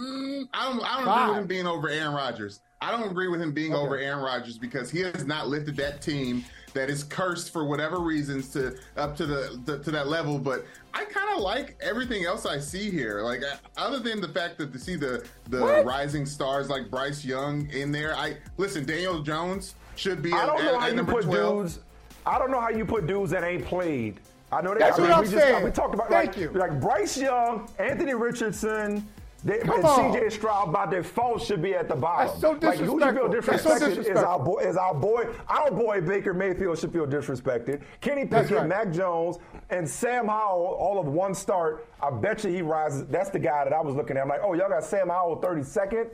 [0.00, 2.60] mm, I don't I don't agree with him being over Aaron Rodgers.
[2.82, 3.82] I don't agree with him being Okay.
[3.82, 7.98] over Aaron Rodgers because he has not lifted that team that is cursed for whatever
[7.98, 10.38] reasons to up to the, the to that level.
[10.38, 13.20] But I kind of like everything else I see here.
[13.22, 15.84] Like uh, other than the fact that to see the the What?
[15.84, 18.14] rising stars like Bryce Young in there.
[18.16, 18.86] I listen.
[18.86, 20.32] Daniel Jones should be.
[20.32, 21.58] I don't know at- how you put 12.
[21.64, 21.80] dudes.
[22.24, 24.20] I don't know how you put dudes that ain't played.
[24.52, 24.78] I know that.
[24.80, 25.64] That's I mean, what I'm we just, saying.
[25.64, 26.50] We talked about Thank like, you.
[26.52, 29.06] like Bryce Young, Anthony Richardson.
[29.42, 30.12] They, Come and on.
[30.12, 32.28] CJ Stroud by default should be at the bottom.
[32.28, 33.70] That's so Like who should feel disrespectful.
[33.70, 34.60] That's so disrespected is our boy.
[34.60, 35.26] Is our boy.
[35.48, 37.82] Our boy Baker Mayfield should feel disrespected.
[38.00, 38.66] Kenny Pickett, right.
[38.68, 39.38] Mac Jones,
[39.70, 41.86] and Sam Howell, all of one start.
[42.02, 43.06] I bet you he rises.
[43.06, 44.22] That's the guy that I was looking at.
[44.22, 46.10] I'm like, oh, y'all got Sam Howell 32nd.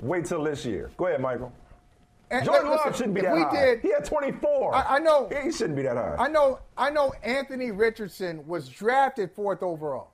[0.00, 0.90] Wait till this year.
[0.96, 1.52] Go ahead, Michael.
[2.30, 3.64] And Jordan Love shouldn't be that we high.
[3.66, 4.74] did- he had 24.
[4.74, 5.28] I, I know.
[5.42, 6.14] He shouldn't be that high.
[6.18, 6.60] I know.
[6.76, 7.12] I know.
[7.22, 10.12] Anthony Richardson was drafted fourth overall,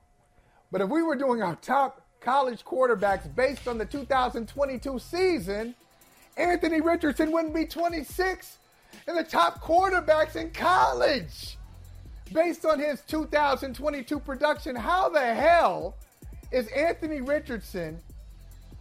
[0.71, 5.73] but if we were doing our top college quarterbacks based on the 2022 season,
[6.35, 8.57] Anthony Richardson wouldn't be 26
[9.07, 11.57] in the top quarterbacks in college
[12.33, 14.75] based on his 2022 production.
[14.75, 15.95] How the hell
[16.51, 17.97] is Anthony Richardson?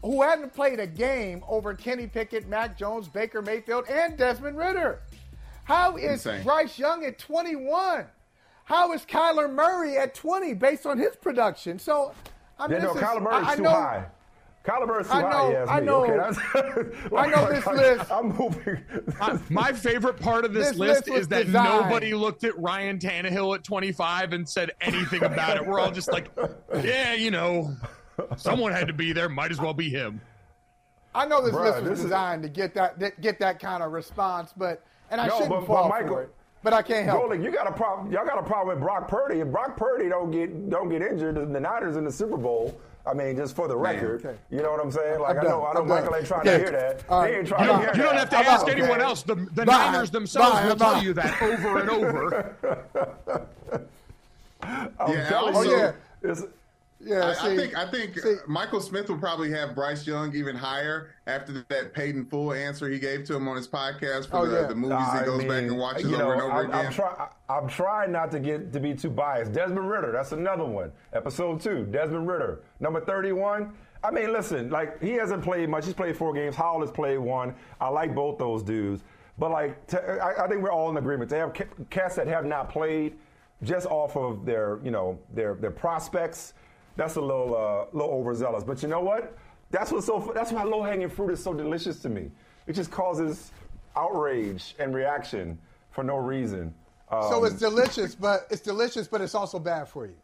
[0.03, 4.99] Who hadn't played a game over Kenny Pickett, Mac Jones, Baker Mayfield, and Desmond Ridder?
[5.63, 6.43] How is Insane.
[6.43, 8.07] Bryce Young at 21?
[8.65, 11.79] How is Kyler Murray at 20 based on his production?
[11.79, 12.13] So,
[12.59, 14.07] I mean, yeah, no, this is- Kyler Murray's I, I too know, high.
[14.65, 15.51] Kyler Murray's too I know- high.
[15.51, 16.39] Yes, I know- Okay, that's,
[17.17, 18.79] I know this list- I'm moving.
[19.21, 22.59] Uh, my favorite part of this, This list, list is that designed- nobody looked at
[22.59, 25.67] Ryan Tannehill at 25 and said anything about it.
[25.67, 26.31] We're all just like,
[26.83, 27.77] yeah, you know,
[28.37, 29.29] someone had to be there.
[29.29, 30.21] Might as well be him.
[31.15, 33.59] I know this Bruh, list was this is- designed to get that, that get that
[33.61, 36.35] kind of response, but and I No, shouldn't but- but Michael- for it.
[36.67, 37.31] But I can't help.
[37.31, 38.11] Golic, you got a problem.
[38.13, 39.39] Y'all got a problem with Brock Purdy.
[39.39, 42.77] If Brock Purdy don't get don't get injured, the Niners in the Super Bowl.
[43.07, 44.37] I mean, just for the record, Okay.
[44.51, 45.21] you know what I'm saying?
[45.21, 45.65] Like I'm I know.
[45.65, 46.51] I know I'm Michael ain't trying Okay.
[46.55, 47.05] to hear that.
[47.09, 48.69] All He ain't trying You to don't, hear you don't have to I'm ask out,
[48.69, 49.01] anyone okay.
[49.03, 49.23] else.
[49.23, 49.93] The, the Bye.
[49.93, 50.65] Niners themselves Bye.
[50.65, 52.57] will I'm tell you that over and over.
[54.65, 55.93] I'm Yeah, telling also- you, yeah.
[56.25, 56.43] it's,
[56.99, 60.35] Yeah, I, see, I think I think see- Michael Smith will probably have Bryce Young
[60.35, 64.31] even higher after that paid in full answer he gave to him on his podcast
[64.31, 64.67] for Oh, the, yeah.
[64.69, 66.71] the movies I he goes back mean, and watches you know, over and over I'm,
[66.71, 66.87] again.
[66.87, 69.53] I'm, try, I'm trying not to get to be too biased.
[69.53, 70.91] Desmond Ridder, that's another one.
[71.13, 73.73] Episode two, Desmond Ridder, number 31.
[74.03, 75.85] I mean, listen, like he hasn't played much.
[75.85, 76.55] He's played four games.
[76.57, 77.55] Howell has played one.
[77.81, 79.03] I like both those dudes,
[79.39, 81.29] but like, to, I, I think we're all in agreement.
[81.29, 83.17] They have ca- cats that have not played,
[83.63, 86.55] just off of their, you know, their their prospects.
[86.97, 88.65] That's a little uh, little overzealous.
[88.65, 89.37] But you know what?
[89.71, 90.33] That's what's so.
[90.35, 92.31] That's why low hanging fruit is so delicious to me.
[92.67, 93.53] It just causes
[93.97, 95.59] outrage and reaction
[95.91, 96.75] for no reason.
[97.11, 100.17] Um, so it's delicious, but it's delicious, but it's also bad for you.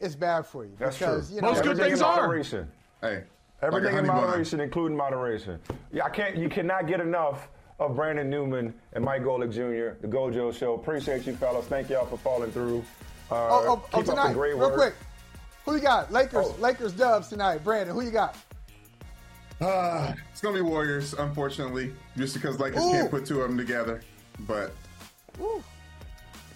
[0.00, 1.36] It's bad for you that's because true.
[1.36, 2.16] you know Most good things are.
[2.16, 2.70] moderation.
[3.00, 3.22] hey,
[3.62, 4.16] Everything like in honey bun.
[4.28, 5.58] moderation, including moderation.
[5.92, 6.36] Yeah, I can't.
[6.36, 7.48] You cannot get enough
[7.80, 9.98] of Brandon Newman and Mike Golic Jr.
[10.00, 10.74] The Gojo Show.
[10.74, 11.66] Appreciate you, fellas.
[11.66, 12.84] Thank y'all for falling through.
[13.30, 14.74] Uh, Oh, oh, oh, keep up tonight, the great real work.
[14.74, 14.94] quick.
[15.64, 16.12] Who you got?
[16.12, 16.56] Lakers, Oh.
[16.60, 17.64] Lakers Dubs tonight.
[17.64, 18.36] Brandon, who you got?
[19.60, 22.90] Uh, it's gonna be Warriors, unfortunately, just because Lakers Ooh.
[22.90, 24.02] can't put two of them together.
[24.40, 24.72] But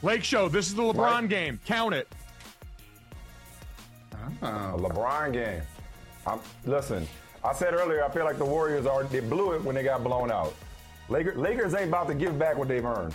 [0.03, 1.29] Lake Show, this is the LeBron Right.
[1.29, 1.61] game.
[1.65, 2.09] Count it.
[4.43, 5.63] A uh, LeBron game.
[6.27, 7.07] I'm, listen,
[7.43, 10.05] I said earlier, I feel like the Warriors are they blew it when they got
[10.05, 10.55] blown out.
[11.09, 13.15] Lakers, Lakers ain't about to give back what they've earned.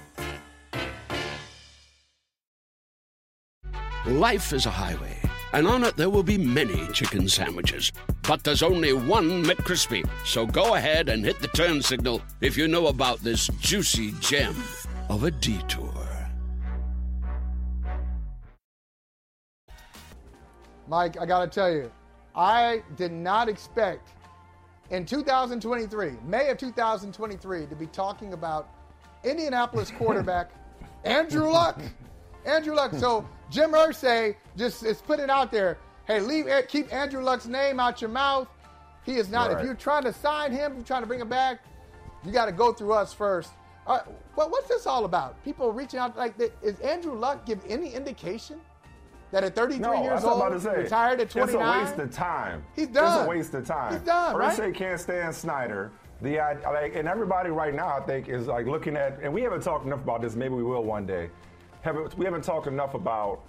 [4.07, 5.15] Life is a highway,
[5.53, 7.91] and on it there will be many chicken sandwiches.
[8.27, 10.09] But there's only one McCrispy.
[10.25, 14.55] So go ahead and hit the turn signal if you know about this juicy gem
[15.07, 15.93] of a detour.
[20.87, 21.91] Mike, I got to tell you,
[22.35, 24.09] I did not expect
[24.89, 28.67] in 2023, May of 2023, to be talking about
[29.23, 30.49] Indianapolis quarterback
[31.03, 31.79] Andrew Luck.
[32.45, 32.93] Andrew Luck.
[32.93, 35.77] So Jim Irsay just is putting out there.
[36.05, 38.47] Hey, leave keep Andrew Luck's name out your mouth.
[39.03, 39.49] He is not.
[39.49, 39.59] Right.
[39.59, 41.63] If you're trying to sign him, you're trying to bring him back,
[42.23, 43.51] you got to go through us first.
[43.87, 43.99] Uh,
[44.35, 45.43] well, what's this all about?
[45.43, 46.51] People reaching out like that.
[46.61, 48.61] Is Andrew Luck give any indication
[49.31, 51.43] that at 33 no, years old, say, retired at 29?
[51.43, 52.63] It's a waste of time.
[52.75, 53.19] He's done.
[53.19, 53.93] It's a waste of time.
[53.93, 54.57] He's done, right?
[54.57, 55.91] Irsay can't stand Snyder.
[56.21, 59.63] The like, and everybody right now, I think, is like looking at, and we haven't
[59.63, 60.35] talked enough about this.
[60.35, 61.31] Maybe we will one day.
[61.81, 63.41] Haven't, we haven't talked enough about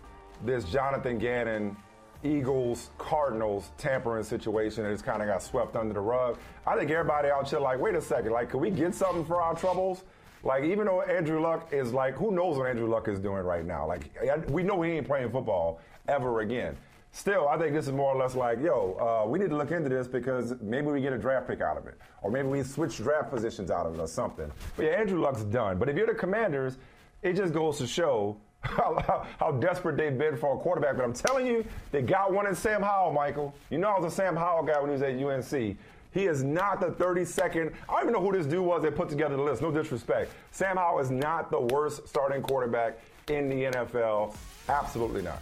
[0.45, 1.77] this Jonathan Gannon
[2.25, 6.39] Eagles Cardinals tampering situation that just kind of got swept under the rug.
[6.67, 9.43] I think everybody out here like, wait a second, like, can we get something for
[9.43, 10.05] our troubles?
[10.45, 13.65] Like, even though Andrew Luck is like, who knows what Andrew Luck is doing right
[13.65, 13.87] now?
[13.87, 14.11] Like,
[14.49, 16.77] we know he ain't playing football ever again.
[17.15, 19.71] Still, I think this is more or less like, yo, uh, we need to look
[19.71, 22.63] into this because maybe we get a draft pick out of it, or maybe we
[22.63, 24.51] switch draft positions out of it or something.
[24.77, 25.79] But yeah, Andrew Luck's done.
[25.79, 26.79] But if you're the Commanders,
[27.23, 30.97] it just goes to show how, how, how, desperate they've been for a quarterback.
[30.97, 33.55] But I'm telling you, they got one in Sam Howell, Michael.
[33.71, 35.15] You know I was a Sam Howell guy when he was at
[35.53, 35.77] UNC.
[36.13, 37.73] He is not the 32nd.
[37.89, 39.63] I don't even know who this dude was that put together the list.
[39.63, 40.33] No disrespect.
[40.51, 44.37] Sam Howell is not the worst starting quarterback in the NFL.
[44.69, 45.41] Absolutely not.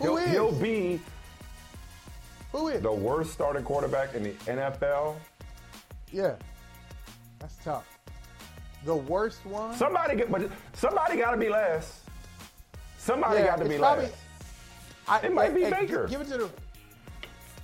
[0.00, 0.30] Who he'll, is?
[0.30, 1.00] he'll be
[2.52, 5.16] who is the worst starting quarterback in the NFL.
[6.10, 6.36] Yeah,
[7.38, 7.97] that's tough.
[8.88, 9.76] The worst one.
[9.76, 12.08] Somebody get, but somebody got to be last.
[12.96, 14.14] Somebody yeah, got to be probably, last.
[15.06, 16.06] I, it might be hey, Baker.
[16.06, 16.50] Give it to the.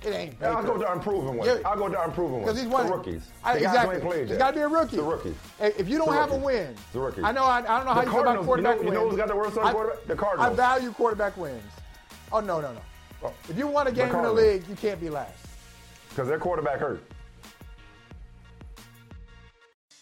[0.07, 0.53] It ain't Baker.
[0.53, 1.47] I'll go to unproven one.
[1.47, 1.57] Yeah.
[1.65, 2.41] I'll go to unproven one.
[2.43, 3.27] Because he's one the rookies.
[3.43, 4.19] I, the exactly.
[4.19, 4.97] It's got to be a rookie.
[4.97, 5.33] The rookies.
[5.59, 7.23] If you don't have a win, the rookies.
[7.23, 7.45] I know.
[7.45, 8.93] I, I don't know how the you feel about quarterback you know, wins.
[8.93, 10.05] You know who's got the worst starting quarterback?
[10.05, 10.51] The Cardinals.
[10.51, 11.63] I value quarterback wins.
[12.31, 12.81] Oh no no no.
[13.23, 15.43] Oh, if you won a game in the league, you can't be last.
[16.09, 17.03] Because their quarterback hurt.